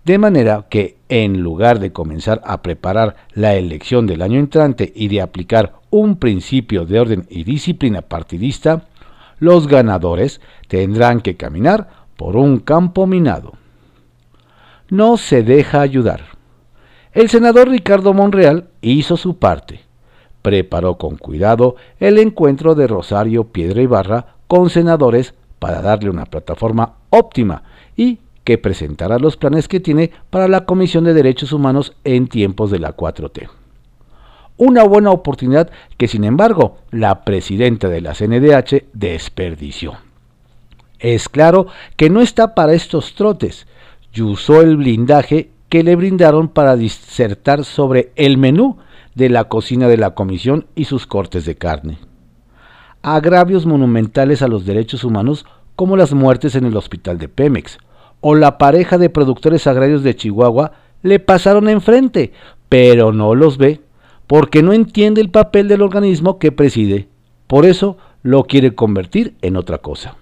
De 0.04 0.18
manera 0.18 0.66
que, 0.68 0.98
en 1.10 1.42
lugar 1.42 1.80
de 1.80 1.92
comenzar 1.92 2.42
a 2.44 2.64
preparar 2.64 3.16
la 3.34 3.54
elección 3.54 4.08
del 4.08 4.24
año 4.24 4.40
entrante 4.40 4.92
y 4.96 5.10
de 5.10 5.22
aplicar 5.22 5.74
un 5.92 6.16
principio 6.16 6.86
de 6.86 7.00
orden 7.00 7.28
y 7.30 7.44
disciplina 7.44 8.02
partidista, 8.02 8.86
los 9.38 9.68
ganadores 9.68 10.42
tendrán 10.68 11.22
que 11.22 11.36
caminar 11.36 11.90
por 12.16 12.36
un 12.36 12.60
campo 12.60 13.06
minado. 13.06 13.54
No 14.92 15.16
se 15.16 15.42
deja 15.42 15.82
ayudar. 15.82 16.26
El 17.14 17.30
senador 17.30 17.70
Ricardo 17.70 18.14
Monreal 18.14 18.68
hizo 18.82 19.18
su 19.18 19.38
parte. 19.38 19.80
Preparó 20.44 21.00
con 21.00 21.16
cuidado 21.16 21.78
el 22.00 22.20
encuentro 22.20 22.76
de 22.76 22.86
Rosario 22.86 23.46
Piedra 23.46 23.82
Ibarra 23.82 24.36
con 24.48 24.70
senadores 24.70 25.34
para 25.60 25.82
darle 25.82 26.10
una 26.10 26.26
plataforma 26.26 26.98
óptima 27.10 27.64
y 27.96 28.20
que 28.44 28.58
presentará 28.58 29.18
los 29.18 29.38
planes 29.38 29.68
que 29.68 29.80
tiene 29.80 30.12
para 30.30 30.48
la 30.48 30.66
Comisión 30.66 31.06
de 31.06 31.14
Derechos 31.14 31.54
Humanos 31.54 31.94
en 32.04 32.28
tiempos 32.28 32.70
de 32.70 32.80
la 32.80 32.96
4T 32.96 33.50
una 34.58 34.84
buena 34.84 35.10
oportunidad 35.10 35.72
que 35.98 36.08
sin 36.08 36.24
embargo 36.24 36.78
la 36.92 37.24
presidenta 37.24 37.90
de 37.90 38.00
la 38.00 38.14
CNDH 38.14 38.92
desperdició. 38.94 39.96
Es 41.00 41.30
claro 41.30 41.66
que 41.96 42.12
no 42.12 42.22
está 42.22 42.54
para 42.54 42.74
estos 42.74 43.16
trotes 43.16 43.66
y 44.14 44.22
usó 44.22 44.62
el 44.62 44.78
blindaje 44.78 45.50
que 45.70 45.84
le 45.84 45.96
brindaron 45.96 46.50
para 46.50 46.76
disertar 46.76 47.64
sobre 47.64 48.12
el 48.16 48.38
menú 48.38 48.78
de 49.16 49.30
la 49.30 49.46
cocina 49.46 49.88
de 49.88 49.98
la 49.98 50.12
comisión 50.16 50.66
y 50.76 50.86
sus 50.86 51.08
cortes 51.08 51.46
de 51.46 51.56
carne. 51.56 51.98
Agravios 53.02 53.66
monumentales 53.66 54.42
a 54.42 54.48
los 54.48 54.66
derechos 54.66 55.04
humanos 55.04 55.46
como 55.76 55.98
las 55.98 56.14
muertes 56.14 56.56
en 56.56 56.66
el 56.66 56.76
hospital 56.78 57.18
de 57.18 57.30
Pemex 57.30 57.80
o 58.20 58.36
la 58.36 58.58
pareja 58.58 58.98
de 58.98 59.10
productores 59.10 59.66
agrarios 59.66 60.04
de 60.04 60.16
Chihuahua 60.16 60.74
le 61.02 61.20
pasaron 61.20 61.70
enfrente, 61.70 62.34
pero 62.70 63.12
no 63.12 63.34
los 63.34 63.58
ve 63.58 63.82
porque 64.28 64.64
no 64.64 64.72
entiende 64.72 65.20
el 65.20 65.30
papel 65.30 65.68
del 65.68 65.82
organismo 65.82 66.38
que 66.38 66.52
preside. 66.52 67.08
Por 67.48 67.66
eso 67.66 67.98
lo 68.24 68.44
quiere 68.44 68.76
convertir 68.76 69.36
en 69.42 69.58
otra 69.58 69.80
cosa. 69.80 70.16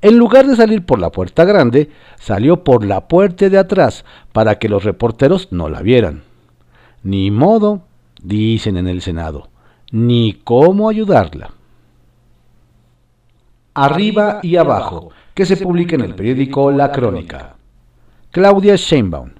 En 0.00 0.16
lugar 0.16 0.46
de 0.46 0.54
salir 0.54 0.84
por 0.86 1.00
la 1.00 1.10
puerta 1.10 1.44
grande, 1.44 1.90
salió 2.18 2.62
por 2.62 2.84
la 2.84 3.08
puerta 3.08 3.48
de 3.48 3.58
atrás 3.58 4.04
para 4.32 4.58
que 4.58 4.68
los 4.68 4.84
reporteros 4.84 5.48
no 5.50 5.68
la 5.68 5.82
vieran. 5.82 6.22
Ni 7.02 7.30
modo, 7.30 7.82
dicen 8.22 8.76
en 8.76 8.86
el 8.86 9.02
Senado, 9.02 9.48
ni 9.90 10.34
cómo 10.44 10.88
ayudarla. 10.88 11.50
Arriba 13.74 14.40
y 14.42 14.56
abajo, 14.56 15.10
que 15.34 15.46
se 15.46 15.56
publica 15.56 15.94
en 15.94 16.02
el 16.02 16.14
periódico 16.14 16.70
La 16.70 16.92
Crónica. 16.92 17.56
Claudia 18.30 18.76
Sheinbaum, 18.76 19.30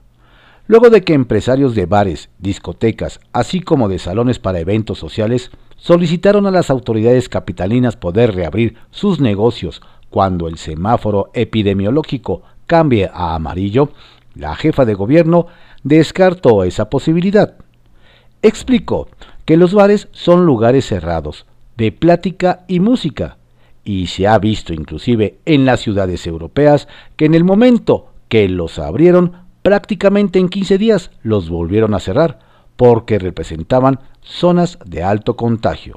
luego 0.66 0.90
de 0.90 1.03
que 1.03 1.12
empresarios 1.12 1.75
de 1.75 1.87
bares, 1.87 2.31
discotecas, 2.38 3.21
así 3.33 3.61
como 3.61 3.88
de 3.88 3.99
salones 3.99 4.38
para 4.38 4.61
eventos 4.61 4.99
sociales, 4.99 5.51
solicitaron 5.77 6.47
a 6.47 6.51
las 6.51 6.71
autoridades 6.71 7.29
capitalinas 7.29 7.97
poder 7.97 8.35
reabrir 8.35 8.77
sus 8.90 9.21
negocios 9.21 9.83
cuando 10.11 10.49
el 10.49 10.59
semáforo 10.59 11.31
epidemiológico 11.35 12.42
cambie 12.66 13.11
a 13.12 13.35
amarillo, 13.35 13.90
la 14.35 14.55
jefa 14.55 14.85
de 14.85 14.94
gobierno 14.94 15.47
descartó 15.83 16.64
esa 16.64 16.90
posibilidad. 16.90 17.57
Explicó 18.42 19.09
que 19.44 19.57
los 19.57 19.75
bares 19.75 20.09
son 20.12 20.47
lugares 20.47 20.87
cerrados, 20.87 21.47
de 21.77 21.92
plática 21.92 22.64
y 22.68 22.81
música, 22.81 23.38
y 23.85 24.09
se 24.09 24.27
ha 24.27 24.38
visto 24.38 24.75
inclusive 24.75 25.38
en 25.47 25.64
las 25.64 25.81
ciudades 25.81 26.27
europeas 26.27 26.88
que 27.16 27.25
en 27.25 27.35
el 27.35 27.44
momento 27.44 28.12
que 28.29 28.49
los 28.49 28.79
abrieron, 28.79 29.33
prácticamente 29.62 30.38
en 30.38 30.49
15 30.49 30.79
días 30.79 31.11
los 31.23 31.49
volvieron 31.49 31.94
a 31.94 32.01
cerrar, 32.01 32.40
porque 32.77 33.18
representaban 33.18 34.01
zonas 34.21 34.79
de 34.85 35.03
alto 35.03 35.37
contagio. 35.37 35.97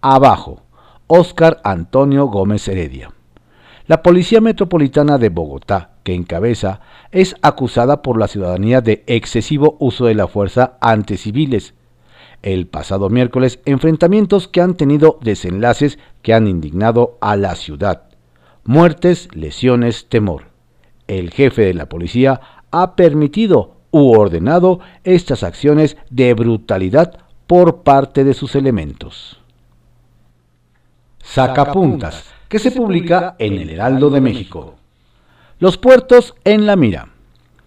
Abajo, 0.00 0.62
Óscar 1.08 1.60
Antonio 1.62 2.26
Gómez 2.26 2.66
Heredia. 2.66 3.12
La 3.86 4.02
Policía 4.02 4.40
Metropolitana 4.40 5.18
de 5.18 5.28
Bogotá, 5.28 5.90
que 6.02 6.14
encabeza, 6.14 6.80
es 7.12 7.36
acusada 7.42 8.02
por 8.02 8.18
la 8.18 8.26
ciudadanía 8.26 8.80
de 8.80 9.04
excesivo 9.06 9.76
uso 9.78 10.06
de 10.06 10.16
la 10.16 10.26
fuerza 10.26 10.76
ante 10.80 11.16
civiles. 11.16 11.74
El 12.42 12.66
pasado 12.66 13.08
miércoles, 13.08 13.60
enfrentamientos 13.66 14.48
que 14.48 14.60
han 14.60 14.74
tenido 14.74 15.20
desenlaces 15.22 16.00
que 16.22 16.34
han 16.34 16.48
indignado 16.48 17.18
a 17.20 17.36
la 17.36 17.54
ciudad. 17.54 18.08
Muertes, 18.64 19.28
lesiones, 19.32 20.08
temor. 20.08 20.46
El 21.06 21.30
jefe 21.30 21.62
de 21.62 21.74
la 21.74 21.88
policía 21.88 22.40
ha 22.72 22.96
permitido 22.96 23.76
u 23.92 24.10
ordenado 24.10 24.80
estas 25.04 25.44
acciones 25.44 25.96
de 26.10 26.34
brutalidad 26.34 27.20
por 27.46 27.84
parte 27.84 28.24
de 28.24 28.34
sus 28.34 28.56
elementos. 28.56 29.40
Sacapuntas 31.26 32.24
que 32.48 32.58
se 32.58 32.70
publica 32.70 33.34
en 33.38 33.54
el 33.54 33.70
Heraldo 33.70 34.10
de 34.10 34.20
México. 34.20 34.76
Los 35.58 35.76
puertos 35.76 36.34
en 36.44 36.66
la 36.66 36.76
mira. 36.76 37.08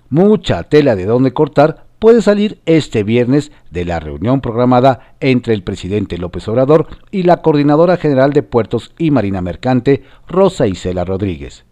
Mucha 0.10 0.64
tela 0.64 0.96
de 0.96 1.06
donde 1.06 1.34
cortar 1.34 1.86
puede 2.00 2.22
salir 2.22 2.60
este 2.66 3.04
viernes 3.04 3.52
de 3.70 3.86
la 3.86 4.00
reunión 4.00 4.42
programada 4.42 5.14
entre 5.20 5.54
el 5.54 5.62
presidente 5.62 6.18
López 6.18 6.48
Obrador 6.48 6.88
y 7.12 7.24
la 7.24 7.42
coordinadora 7.42 7.98
general 7.98 8.32
de 8.32 8.44
puertos 8.44 8.94
y 8.98 9.12
marina 9.12 9.42
mercante, 9.42 10.04
Rosa 10.28 10.66
Isela 10.66 11.04
Rodríguez. 11.04 11.66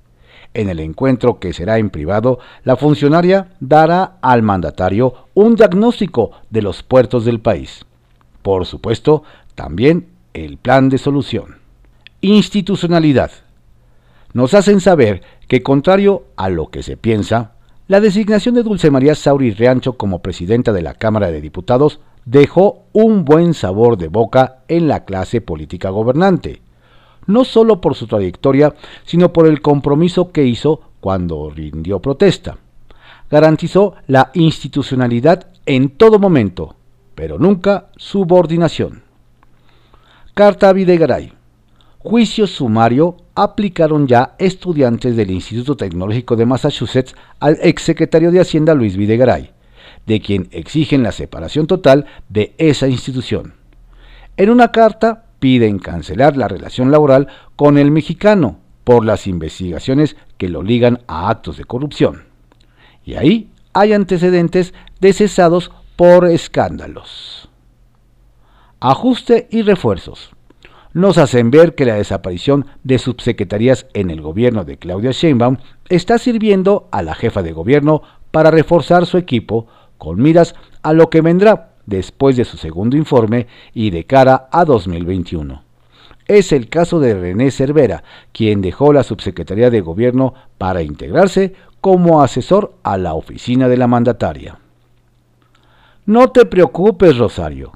En 0.54 0.70
el 0.70 0.80
encuentro 0.82 1.40
que 1.40 1.54
será 1.54 1.78
en 1.78 1.90
privado, 1.90 2.40
la 2.64 2.76
funcionaria 2.76 3.54
dará 3.60 4.18
al 4.22 4.44
mandatario 4.44 5.28
un 5.34 5.56
diagnóstico 5.56 6.32
de 6.50 6.62
los 6.62 6.84
puertos 6.84 7.26
del 7.26 7.40
país. 7.40 7.86
Por 8.42 8.66
supuesto, 8.66 9.24
también 9.56 10.08
el 10.34 10.58
plan 10.58 10.90
de 10.90 10.98
solución. 10.98 11.67
Institucionalidad. 12.22 13.30
Nos 14.34 14.56
hacen 14.56 14.82
saber 14.82 15.22
que, 15.48 15.62
contrario 15.62 16.24
a 16.36 16.50
lo 16.50 16.70
que 16.70 16.82
se 16.82 16.98
piensa, 16.98 17.52
la 17.88 18.02
designación 18.02 18.56
de 18.56 18.64
Dulce 18.64 18.90
María 18.90 19.14
Sauri 19.14 19.52
Riancho 19.52 19.94
como 19.94 20.24
presidenta 20.24 20.74
de 20.74 20.82
la 20.82 20.96
Cámara 20.96 21.30
de 21.30 21.42
Diputados 21.42 22.00
dejó 22.26 22.86
un 22.92 23.24
buen 23.24 23.54
sabor 23.54 24.00
de 24.00 24.08
boca 24.08 24.64
en 24.68 24.88
la 24.88 25.06
clase 25.06 25.42
política 25.42 25.92
gobernante, 25.92 26.64
no 27.28 27.46
solo 27.46 27.82
por 27.82 27.94
su 27.94 28.08
trayectoria, 28.08 28.74
sino 29.06 29.32
por 29.32 29.46
el 29.46 29.62
compromiso 29.62 30.32
que 30.32 30.44
hizo 30.44 30.82
cuando 31.00 31.52
rindió 31.52 32.00
protesta. 32.00 32.58
Garantizó 33.30 33.94
la 34.08 34.32
institucionalidad 34.34 35.50
en 35.68 35.90
todo 35.90 36.18
momento, 36.18 36.76
pero 37.14 37.38
nunca 37.38 37.90
subordinación. 37.96 39.04
Carta 40.34 40.70
a 40.70 40.74
Videgaray 40.74 41.37
juicio 42.08 42.48
sumario 42.48 43.18
aplicaron 43.36 44.08
ya 44.08 44.34
estudiantes 44.40 45.18
del 45.18 45.30
Instituto 45.30 45.76
Tecnológico 45.76 46.38
de 46.38 46.46
Massachusetts 46.46 47.14
al 47.42 47.58
exsecretario 47.62 48.32
de 48.32 48.40
Hacienda 48.40 48.74
Luis 48.74 48.96
Videgaray, 48.96 49.52
de 50.06 50.22
quien 50.22 50.48
exigen 50.52 51.04
la 51.04 51.12
separación 51.12 51.68
total 51.68 52.06
de 52.30 52.56
esa 52.60 52.88
institución. 52.88 53.56
En 54.38 54.50
una 54.50 54.72
carta 54.72 55.26
piden 55.40 55.80
cancelar 55.80 56.38
la 56.38 56.48
relación 56.48 56.92
laboral 56.92 57.28
con 57.58 57.78
el 57.78 57.92
mexicano 57.92 58.60
por 58.86 59.04
las 59.04 59.28
investigaciones 59.28 60.16
que 60.38 60.48
lo 60.48 60.64
ligan 60.64 61.02
a 61.08 61.30
actos 61.30 61.58
de 61.58 61.66
corrupción. 61.66 62.24
Y 63.04 63.16
ahí 63.16 63.52
hay 63.74 63.92
antecedentes 63.92 64.74
de 65.02 65.12
cesados 65.12 65.72
por 65.98 66.26
escándalos. 66.26 67.50
Ajuste 68.80 69.50
y 69.52 69.62
refuerzos 69.64 70.37
nos 70.98 71.20
hacen 71.20 71.52
ver 71.52 71.76
que 71.76 71.86
la 71.86 71.94
desaparición 71.94 72.66
de 72.84 72.98
subsecretarías 72.98 73.86
en 73.94 74.10
el 74.10 74.20
gobierno 74.20 74.66
de 74.66 74.78
Claudia 74.78 75.12
Sheinbaum 75.12 75.58
está 75.90 76.18
sirviendo 76.18 76.88
a 76.90 77.04
la 77.04 77.14
jefa 77.14 77.44
de 77.44 77.54
gobierno 77.54 78.02
para 78.32 78.50
reforzar 78.50 79.06
su 79.06 79.20
equipo 79.20 79.68
con 80.00 80.20
miras 80.20 80.56
a 80.82 80.94
lo 80.94 81.12
que 81.12 81.22
vendrá 81.22 81.74
después 81.86 82.36
de 82.36 82.46
su 82.46 82.58
segundo 82.58 82.98
informe 82.98 83.46
y 83.76 83.92
de 83.92 84.06
cara 84.06 84.50
a 84.52 84.66
2021. 84.66 85.62
Es 86.26 86.52
el 86.52 86.68
caso 86.68 87.00
de 87.00 87.14
René 87.14 87.52
Cervera, 87.52 88.04
quien 88.32 88.62
dejó 88.62 88.92
la 88.92 89.04
subsecretaría 89.04 89.70
de 89.70 89.82
gobierno 89.82 90.34
para 90.58 90.82
integrarse 90.82 91.54
como 91.80 92.24
asesor 92.24 92.74
a 92.82 92.98
la 92.98 93.14
oficina 93.14 93.70
de 93.70 93.78
la 93.78 93.86
mandataria. 93.86 94.58
No 96.08 96.32
te 96.32 96.48
preocupes, 96.48 97.20
Rosario. 97.20 97.74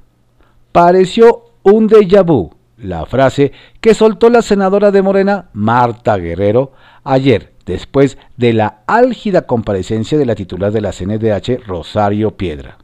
Pareció 0.71 1.43
un 1.61 1.87
déjà 1.87 2.25
vu 2.25 2.60
la 2.81 3.05
frase 3.05 3.51
que 3.79 3.93
soltó 3.93 4.29
la 4.29 4.41
senadora 4.41 4.91
de 4.91 5.01
Morena, 5.01 5.49
Marta 5.53 6.17
Guerrero, 6.17 6.73
ayer, 7.03 7.53
después 7.65 8.17
de 8.37 8.53
la 8.53 8.79
álgida 8.87 9.43
comparecencia 9.43 10.17
de 10.17 10.25
la 10.25 10.35
titular 10.35 10.71
de 10.71 10.81
la 10.81 10.91
CNDH, 10.91 11.65
Rosario 11.65 12.35
Piedra. 12.37 12.77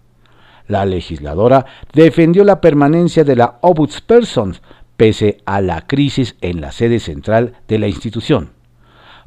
La 0.68 0.86
legisladora 0.86 1.66
defendió 1.94 2.44
la 2.44 2.62
permanencia 2.62 3.24
de 3.24 3.36
la 3.36 3.58
Ombudsperson 3.62 4.58
pese 4.98 5.38
a 5.46 5.62
la 5.62 5.88
crisis 5.88 6.36
en 6.42 6.60
la 6.60 6.72
sede 6.72 7.00
central 7.00 7.54
de 7.68 7.80
la 7.80 7.88
institución. 7.88 8.52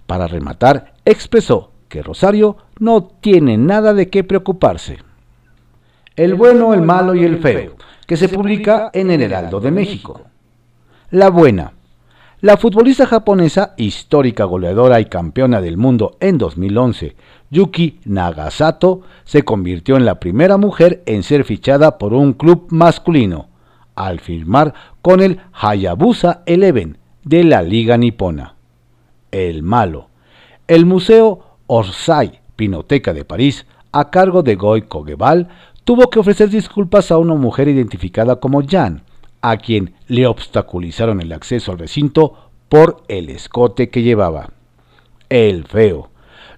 Para 0.06 0.26
rematar, 0.26 0.94
expresó 1.04 1.72
que 1.88 2.02
Rosario 2.02 2.56
no 2.78 3.04
tiene 3.04 3.56
nada 3.56 3.94
de 3.94 4.08
qué 4.10 4.24
preocuparse. 4.24 4.98
El 6.16 6.34
bueno, 6.34 6.74
el 6.74 6.82
malo 6.82 7.14
y 7.14 7.24
el 7.24 7.38
feo, 7.38 7.76
que 8.06 8.16
se 8.16 8.28
publica 8.28 8.90
en 8.92 9.10
el 9.10 9.22
Heraldo 9.22 9.60
de 9.60 9.70
México. 9.70 10.29
La 11.12 11.28
buena. 11.28 11.72
La 12.40 12.56
futbolista 12.56 13.04
japonesa, 13.04 13.74
histórica 13.76 14.44
goleadora 14.44 15.00
y 15.00 15.06
campeona 15.06 15.60
del 15.60 15.76
mundo 15.76 16.16
en 16.20 16.38
2011, 16.38 17.16
Yuki 17.50 17.98
Nagasato, 18.04 19.00
se 19.24 19.42
convirtió 19.42 19.96
en 19.96 20.04
la 20.04 20.20
primera 20.20 20.56
mujer 20.56 21.02
en 21.06 21.24
ser 21.24 21.42
fichada 21.42 21.98
por 21.98 22.14
un 22.14 22.34
club 22.34 22.68
masculino, 22.70 23.48
al 23.96 24.20
firmar 24.20 24.72
con 25.02 25.20
el 25.20 25.40
Hayabusa 25.52 26.44
Eleven 26.46 26.98
de 27.24 27.42
la 27.42 27.62
Liga 27.62 27.96
Nipona. 27.96 28.54
El 29.32 29.64
malo. 29.64 30.10
El 30.68 30.86
Museo 30.86 31.56
Orsay 31.66 32.38
Pinoteca 32.54 33.12
de 33.12 33.24
París, 33.24 33.66
a 33.90 34.10
cargo 34.10 34.44
de 34.44 34.54
Goy 34.54 34.82
Kogeval, 34.82 35.48
tuvo 35.82 36.08
que 36.08 36.20
ofrecer 36.20 36.50
disculpas 36.50 37.10
a 37.10 37.18
una 37.18 37.34
mujer 37.34 37.66
identificada 37.66 38.36
como 38.36 38.62
Jan, 38.64 39.02
a 39.42 39.56
quien 39.56 39.94
le 40.06 40.26
obstaculizaron 40.26 41.20
el 41.20 41.32
acceso 41.32 41.72
al 41.72 41.78
recinto 41.78 42.50
por 42.68 43.02
el 43.08 43.30
escote 43.30 43.90
que 43.90 44.02
llevaba. 44.02 44.50
El 45.28 45.64
feo. 45.64 46.10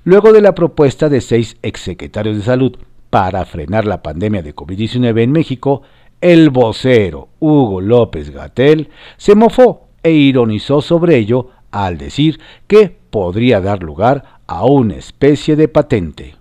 Luego 0.05 0.33
de 0.33 0.41
la 0.41 0.55
propuesta 0.55 1.09
de 1.09 1.21
seis 1.21 1.57
exsecretarios 1.63 2.37
de 2.37 2.43
salud 2.43 2.77
para 3.11 3.45
frenar 3.45 3.85
la 3.85 4.03
pandemia 4.03 4.43
de 4.43 4.55
COVID-19 4.55 5.23
en 5.23 5.33
México, 5.33 5.83
el 6.21 6.51
vocero 6.51 7.29
Hugo 7.41 7.81
López 7.81 8.31
Gatel 8.31 8.91
se 9.17 9.35
mofó 9.35 9.89
e 10.03 10.13
ironizó 10.13 10.81
sobre 10.81 11.17
ello 11.17 11.49
al 11.71 11.99
decir 11.99 12.41
que 12.67 12.97
podría 13.11 13.61
dar 13.61 13.83
lugar 13.83 14.41
a 14.47 14.65
una 14.65 14.97
especie 14.97 15.57
de 15.57 15.69
patente. 15.69 16.35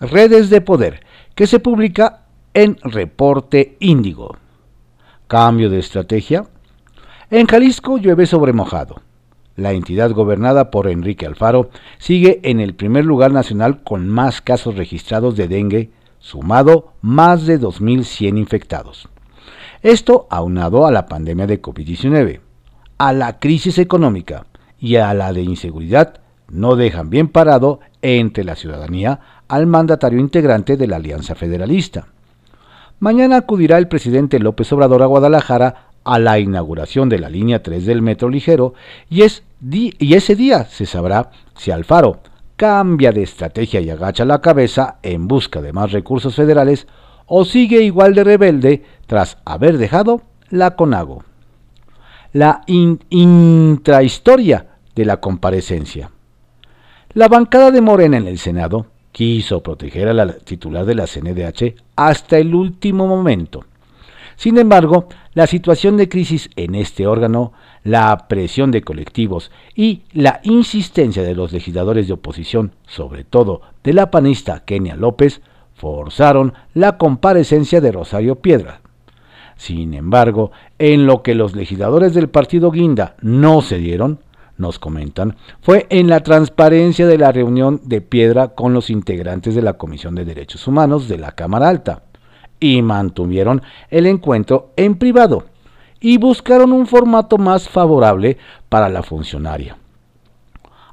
Redes 0.00 0.50
de 0.50 0.60
Poder, 0.60 1.04
que 1.34 1.46
se 1.46 1.60
publica 1.60 2.26
en 2.54 2.76
Reporte 2.82 3.76
Índigo. 3.80 4.36
Cambio 5.30 5.70
de 5.70 5.78
estrategia. 5.78 6.46
En 7.30 7.46
Jalisco 7.46 7.98
llueve 7.98 8.26
sobre 8.26 8.52
mojado. 8.52 9.00
La 9.54 9.70
entidad 9.70 10.10
gobernada 10.10 10.72
por 10.72 10.88
Enrique 10.88 11.24
Alfaro 11.24 11.70
sigue 11.98 12.40
en 12.42 12.58
el 12.58 12.74
primer 12.74 13.04
lugar 13.04 13.30
nacional 13.30 13.84
con 13.84 14.08
más 14.08 14.40
casos 14.40 14.74
registrados 14.74 15.36
de 15.36 15.46
dengue, 15.46 15.92
sumado 16.18 16.94
más 17.00 17.46
de 17.46 17.60
2.100 17.60 18.38
infectados. 18.38 19.08
Esto 19.82 20.26
aunado 20.30 20.84
a 20.84 20.90
la 20.90 21.06
pandemia 21.06 21.46
de 21.46 21.62
COVID-19, 21.62 22.40
a 22.98 23.12
la 23.12 23.38
crisis 23.38 23.78
económica 23.78 24.46
y 24.80 24.96
a 24.96 25.14
la 25.14 25.32
de 25.32 25.42
inseguridad, 25.42 26.22
no 26.48 26.74
dejan 26.74 27.08
bien 27.08 27.28
parado 27.28 27.78
entre 28.02 28.42
la 28.42 28.56
ciudadanía 28.56 29.20
al 29.46 29.68
mandatario 29.68 30.18
integrante 30.18 30.76
de 30.76 30.88
la 30.88 30.96
Alianza 30.96 31.36
Federalista. 31.36 32.08
Mañana 33.00 33.38
acudirá 33.38 33.78
el 33.78 33.88
presidente 33.88 34.38
López 34.38 34.70
Obrador 34.74 35.02
a 35.02 35.06
Guadalajara 35.06 35.86
a 36.04 36.18
la 36.18 36.38
inauguración 36.38 37.08
de 37.08 37.18
la 37.18 37.30
línea 37.30 37.62
3 37.62 37.86
del 37.86 38.02
metro 38.02 38.28
ligero 38.28 38.74
y, 39.08 39.22
es 39.22 39.42
y 39.62 40.14
ese 40.14 40.36
día 40.36 40.66
se 40.66 40.84
sabrá 40.84 41.30
si 41.56 41.70
Alfaro 41.70 42.20
cambia 42.56 43.10
de 43.10 43.22
estrategia 43.22 43.80
y 43.80 43.88
agacha 43.88 44.26
la 44.26 44.42
cabeza 44.42 44.98
en 45.02 45.28
busca 45.28 45.62
de 45.62 45.72
más 45.72 45.92
recursos 45.92 46.36
federales 46.36 46.86
o 47.24 47.46
sigue 47.46 47.82
igual 47.82 48.14
de 48.14 48.22
rebelde 48.22 48.84
tras 49.06 49.38
haber 49.46 49.78
dejado 49.78 50.20
la 50.50 50.76
CONAGO. 50.76 51.24
La 52.34 52.60
intrahistoria 52.66 54.66
de 54.94 55.06
la 55.06 55.20
comparecencia. 55.20 56.10
La 57.14 57.28
bancada 57.28 57.70
de 57.70 57.80
Morena 57.80 58.18
en 58.18 58.28
el 58.28 58.38
Senado 58.38 58.88
quiso 59.12 59.62
proteger 59.62 60.08
a 60.08 60.14
la 60.14 60.32
titular 60.32 60.84
de 60.84 60.94
la 60.94 61.06
CNDH 61.06 61.74
hasta 61.96 62.38
el 62.38 62.54
último 62.54 63.06
momento. 63.06 63.64
Sin 64.36 64.56
embargo, 64.56 65.08
la 65.34 65.46
situación 65.46 65.96
de 65.96 66.08
crisis 66.08 66.48
en 66.56 66.74
este 66.74 67.06
órgano, 67.06 67.52
la 67.84 68.26
presión 68.28 68.70
de 68.70 68.82
colectivos 68.82 69.50
y 69.74 70.02
la 70.12 70.40
insistencia 70.44 71.22
de 71.22 71.34
los 71.34 71.52
legisladores 71.52 72.06
de 72.06 72.14
oposición, 72.14 72.72
sobre 72.86 73.24
todo 73.24 73.60
de 73.84 73.92
la 73.92 74.10
panista 74.10 74.64
Kenia 74.64 74.96
López, 74.96 75.42
forzaron 75.74 76.54
la 76.72 76.96
comparecencia 76.96 77.80
de 77.80 77.92
Rosario 77.92 78.36
Piedra. 78.36 78.80
Sin 79.56 79.92
embargo, 79.92 80.52
en 80.78 81.04
lo 81.04 81.22
que 81.22 81.34
los 81.34 81.54
legisladores 81.54 82.14
del 82.14 82.30
partido 82.30 82.70
Guinda 82.70 83.16
no 83.20 83.60
se 83.60 83.76
dieron, 83.76 84.20
nos 84.60 84.78
comentan, 84.78 85.36
fue 85.62 85.86
en 85.90 86.08
la 86.08 86.20
transparencia 86.20 87.06
de 87.06 87.18
la 87.18 87.32
reunión 87.32 87.80
de 87.84 88.00
Piedra 88.00 88.48
con 88.48 88.72
los 88.72 88.90
integrantes 88.90 89.54
de 89.54 89.62
la 89.62 89.74
Comisión 89.74 90.14
de 90.14 90.24
Derechos 90.24 90.66
Humanos 90.68 91.08
de 91.08 91.18
la 91.18 91.32
Cámara 91.32 91.68
Alta, 91.68 92.04
y 92.60 92.82
mantuvieron 92.82 93.62
el 93.88 94.06
encuentro 94.06 94.72
en 94.76 94.96
privado, 94.96 95.46
y 95.98 96.18
buscaron 96.18 96.72
un 96.72 96.86
formato 96.86 97.38
más 97.38 97.68
favorable 97.68 98.38
para 98.68 98.88
la 98.88 99.02
funcionaria. 99.02 99.76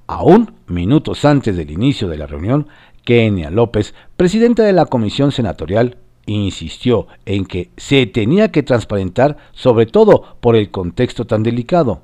Aún 0.07 0.53
minutos 0.67 1.25
antes 1.25 1.55
del 1.55 1.69
inicio 1.69 2.07
de 2.07 2.17
la 2.17 2.27
reunión, 2.27 2.67
Kenia 3.03 3.51
López, 3.51 3.93
presidenta 4.15 4.63
de 4.63 4.73
la 4.73 4.85
Comisión 4.85 5.31
Senatorial, 5.31 5.97
insistió 6.25 7.07
en 7.25 7.45
que 7.45 7.71
se 7.77 8.05
tenía 8.05 8.51
que 8.51 8.63
transparentar 8.63 9.37
sobre 9.53 9.85
todo 9.85 10.37
por 10.39 10.55
el 10.55 10.71
contexto 10.71 11.25
tan 11.25 11.43
delicado, 11.43 12.03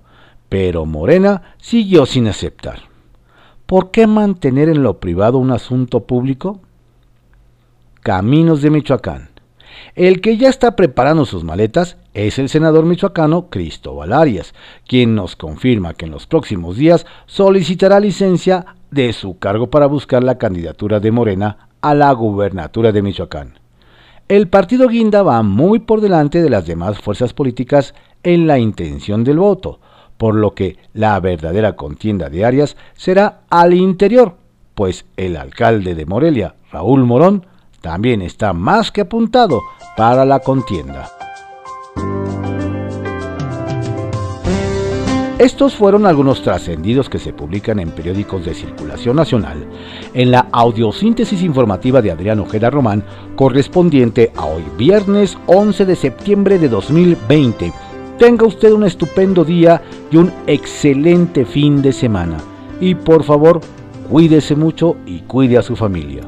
pero 0.49 0.85
Morena 0.85 1.55
siguió 1.57 2.05
sin 2.05 2.27
aceptar. 2.27 2.83
¿Por 3.65 3.91
qué 3.91 4.07
mantener 4.07 4.69
en 4.69 4.83
lo 4.83 4.99
privado 4.99 5.37
un 5.37 5.51
asunto 5.51 6.01
público? 6.01 6.59
Caminos 8.01 8.61
de 8.61 8.69
Michoacán. 8.69 9.29
El 9.95 10.21
que 10.21 10.37
ya 10.37 10.49
está 10.49 10.75
preparando 10.75 11.25
sus 11.25 11.43
maletas 11.43 11.97
es 12.13 12.37
el 12.39 12.49
senador 12.49 12.85
michoacano 12.85 13.49
Cristóbal 13.49 14.13
Arias, 14.13 14.53
quien 14.87 15.15
nos 15.15 15.35
confirma 15.35 15.93
que 15.93 16.05
en 16.05 16.11
los 16.11 16.27
próximos 16.27 16.77
días 16.77 17.05
solicitará 17.25 17.99
licencia 17.99 18.65
de 18.91 19.13
su 19.13 19.39
cargo 19.39 19.69
para 19.69 19.87
buscar 19.87 20.23
la 20.23 20.37
candidatura 20.37 20.99
de 20.99 21.11
Morena 21.11 21.69
a 21.81 21.93
la 21.93 22.11
gubernatura 22.11 22.91
de 22.91 23.01
Michoacán. 23.01 23.59
El 24.27 24.47
partido 24.47 24.87
Guinda 24.87 25.21
va 25.21 25.41
muy 25.43 25.79
por 25.79 26.01
delante 26.01 26.41
de 26.41 26.49
las 26.49 26.65
demás 26.65 26.99
fuerzas 26.99 27.33
políticas 27.33 27.93
en 28.23 28.47
la 28.47 28.57
intención 28.57 29.23
del 29.23 29.39
voto, 29.39 29.79
por 30.17 30.35
lo 30.35 30.53
que 30.53 30.77
la 30.93 31.19
verdadera 31.19 31.75
contienda 31.75 32.29
de 32.29 32.45
Arias 32.45 32.77
será 32.95 33.41
al 33.49 33.73
interior, 33.73 34.35
pues 34.75 35.05
el 35.17 35.37
alcalde 35.37 35.95
de 35.95 36.05
Morelia, 36.05 36.55
Raúl 36.71 37.03
Morón, 37.03 37.45
también 37.81 38.21
está 38.21 38.53
más 38.53 38.91
que 38.91 39.01
apuntado 39.01 39.61
para 39.97 40.25
la 40.25 40.39
contienda. 40.39 41.11
Estos 45.43 45.75
fueron 45.75 46.05
algunos 46.05 46.41
trascendidos 46.41 47.09
que 47.09 47.19
se 47.19 47.33
publican 47.33 47.79
en 47.79 47.91
periódicos 47.91 48.45
de 48.45 48.53
circulación 48.53 49.17
nacional, 49.17 49.65
en 50.13 50.31
la 50.31 50.47
audiosíntesis 50.53 51.41
informativa 51.41 52.01
de 52.01 52.11
Adrián 52.11 52.39
Ojeda 52.39 52.69
Román, 52.69 53.03
correspondiente 53.35 54.31
a 54.37 54.45
hoy 54.45 54.63
viernes 54.77 55.37
11 55.47 55.85
de 55.85 55.95
septiembre 55.97 56.59
de 56.59 56.69
2020 56.69 57.73
Tenga 58.17 58.45
usted 58.45 58.71
un 58.71 58.83
estupendo 58.83 59.43
día 59.43 59.81
y 60.11 60.17
un 60.17 60.31
excelente 60.47 61.45
fin 61.45 61.81
de 61.81 61.91
semana. 61.91 62.37
Y 62.79 62.95
por 62.95 63.23
favor, 63.23 63.59
cuídese 64.09 64.55
mucho 64.55 64.97
y 65.05 65.21
cuide 65.21 65.57
a 65.57 65.63
su 65.63 65.75
familia. 65.75 66.23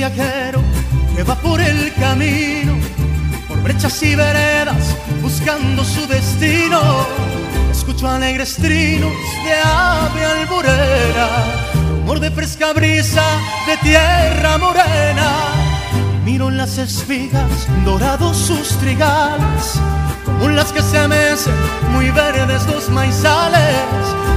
Viajero 0.00 0.62
que 1.14 1.22
va 1.24 1.34
por 1.34 1.60
el 1.60 1.92
camino, 1.92 2.72
por 3.46 3.62
brechas 3.62 4.02
y 4.02 4.14
veredas, 4.14 4.96
buscando 5.20 5.84
su 5.84 6.06
destino. 6.06 6.80
Escucho 7.70 8.08
alegres 8.08 8.56
trinos 8.56 9.12
de 9.44 9.52
ave 9.62 10.24
alborera, 10.24 11.28
rumor 11.90 12.18
de 12.18 12.30
fresca 12.30 12.72
brisa 12.72 13.26
de 13.66 13.76
tierra 13.88 14.56
morena. 14.56 15.30
Miro 16.24 16.48
en 16.48 16.56
las 16.56 16.78
espigas 16.78 17.68
dorados 17.84 18.38
sus 18.38 18.68
trigales, 18.78 19.64
como 20.24 20.48
las 20.48 20.72
que 20.72 20.80
se 20.80 21.06
mecen 21.08 21.54
muy 21.92 22.08
verdes 22.10 22.66
los 22.68 22.88
maizales, 22.88 23.84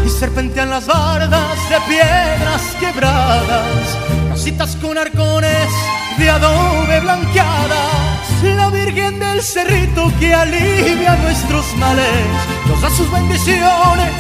y 0.06 0.10
serpentean 0.10 0.70
las 0.70 0.88
bardas 0.88 1.58
de 1.70 1.78
piedras 1.88 2.62
quebradas 2.82 4.23
Citas 4.44 4.76
con 4.82 4.98
arcones 4.98 5.70
de 6.18 6.30
adobe 6.30 7.00
blanqueadas, 7.00 8.44
la 8.44 8.70
Virgen 8.72 9.18
del 9.18 9.42
Cerrito 9.42 10.12
que 10.20 10.34
alivia 10.34 11.16
nuestros 11.16 11.66
males, 11.78 12.28
nos 12.68 12.82
da 12.82 12.90
sus 12.90 13.10
bendiciones, 13.10 14.12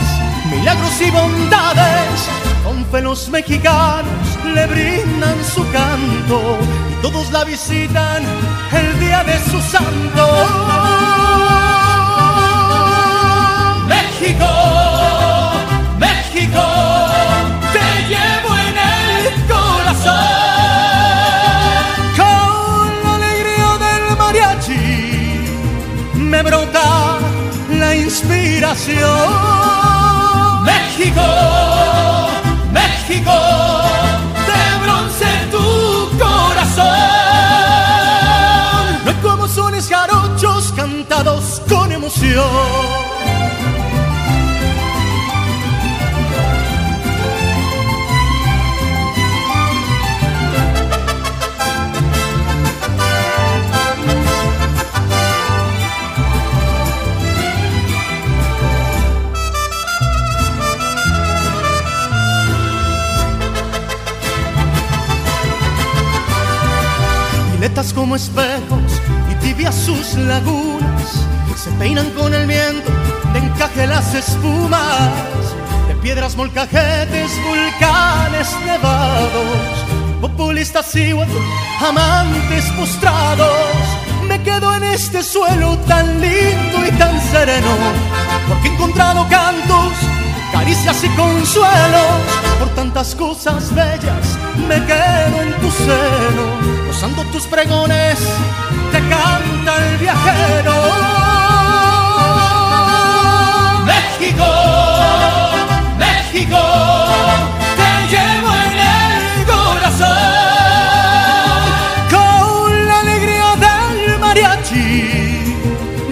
milagros 0.50 1.02
y 1.02 1.12
bondades. 1.12 2.30
Con 2.64 2.86
fe 2.86 3.32
mexicanos 3.32 4.40
le 4.46 4.66
brindan 4.66 5.44
su 5.44 5.70
canto 5.72 6.58
y 6.90 7.02
todos 7.02 7.30
la 7.34 7.44
visitan 7.44 8.24
el 8.72 9.00
día 9.02 9.26
de 9.26 9.38
su 9.52 9.60
santo. 9.60 10.26
México. 13.90 14.73
México, 28.86 29.00
México, 32.72 33.32
de 34.48 34.64
bronce 34.84 35.26
tu 35.52 35.66
corazón. 36.18 36.84
No 39.06 39.10
hay 39.10 39.18
como 39.22 39.48
sones 39.48 39.88
jarochos 39.88 40.74
cantados 40.76 41.62
con 41.70 41.94
emoción. 41.94 42.93
Como 67.96 68.16
espejos 68.16 69.02
y 69.32 69.36
tibias 69.44 69.74
sus 69.74 70.14
lagunas. 70.14 71.26
Se 71.56 71.72
peinan 71.72 72.10
con 72.12 72.32
el 72.34 72.46
viento 72.46 72.92
de 73.34 73.40
encaje 73.40 73.88
las 73.88 74.14
espumas. 74.14 75.10
De 75.88 75.96
piedras 75.96 76.36
molcajetes, 76.36 77.32
volcanes 77.44 78.48
nevados, 78.66 80.22
populistas 80.22 80.96
y 80.96 81.12
amantes 81.84 82.66
postrados. 82.78 83.50
Me 84.28 84.42
quedo 84.44 84.76
en 84.76 84.84
este 84.84 85.24
suelo 85.24 85.76
tan 85.88 86.22
lindo 86.22 86.86
y 86.88 86.92
tan 86.92 87.20
sereno, 87.32 87.76
porque 88.48 88.68
he 88.68 88.74
encontrado 88.74 89.28
cantos, 89.30 89.94
caricias 90.54 91.04
y 91.04 91.10
consuelos 91.10 92.22
por 92.60 92.70
tantas 92.70 93.14
cosas 93.16 93.76
bellas. 93.76 94.38
Me 94.70 94.76
quedo 94.86 95.42
en 95.42 95.54
tu 95.60 95.70
seno 95.70 96.64
tus 97.34 97.48
pregones 97.48 98.20
te 98.92 99.00
canta 99.10 99.88
el 99.88 99.98
viajero. 99.98 100.74
México, 103.86 104.46
México, 105.98 106.62
te 107.80 107.90
llevo 108.12 108.50
en 108.68 108.78
el 109.02 109.46
corazón. 109.46 110.08
Con 112.10 112.88
la 112.88 113.00
alegría 113.00 113.50
del 113.66 114.20
mariachi 114.20 115.56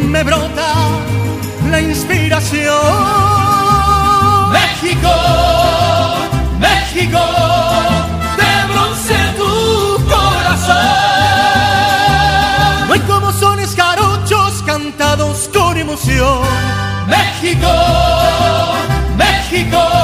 me 0.08 0.24
brota 0.24 0.74
la 1.70 1.80
inspiración. 1.80 3.21
México, 5.02 5.16
México, 6.60 7.20
de 8.38 8.54
bronce 8.72 9.18
tu 9.38 9.54
corazón. 10.10 10.76
No 12.88 12.94
hay 12.94 13.00
como 13.02 13.32
sones 13.32 13.76
jarochos 13.76 14.62
cantados 14.66 15.50
con 15.54 15.78
emoción. 15.78 16.42
México, 17.08 17.68
México. 19.18 20.02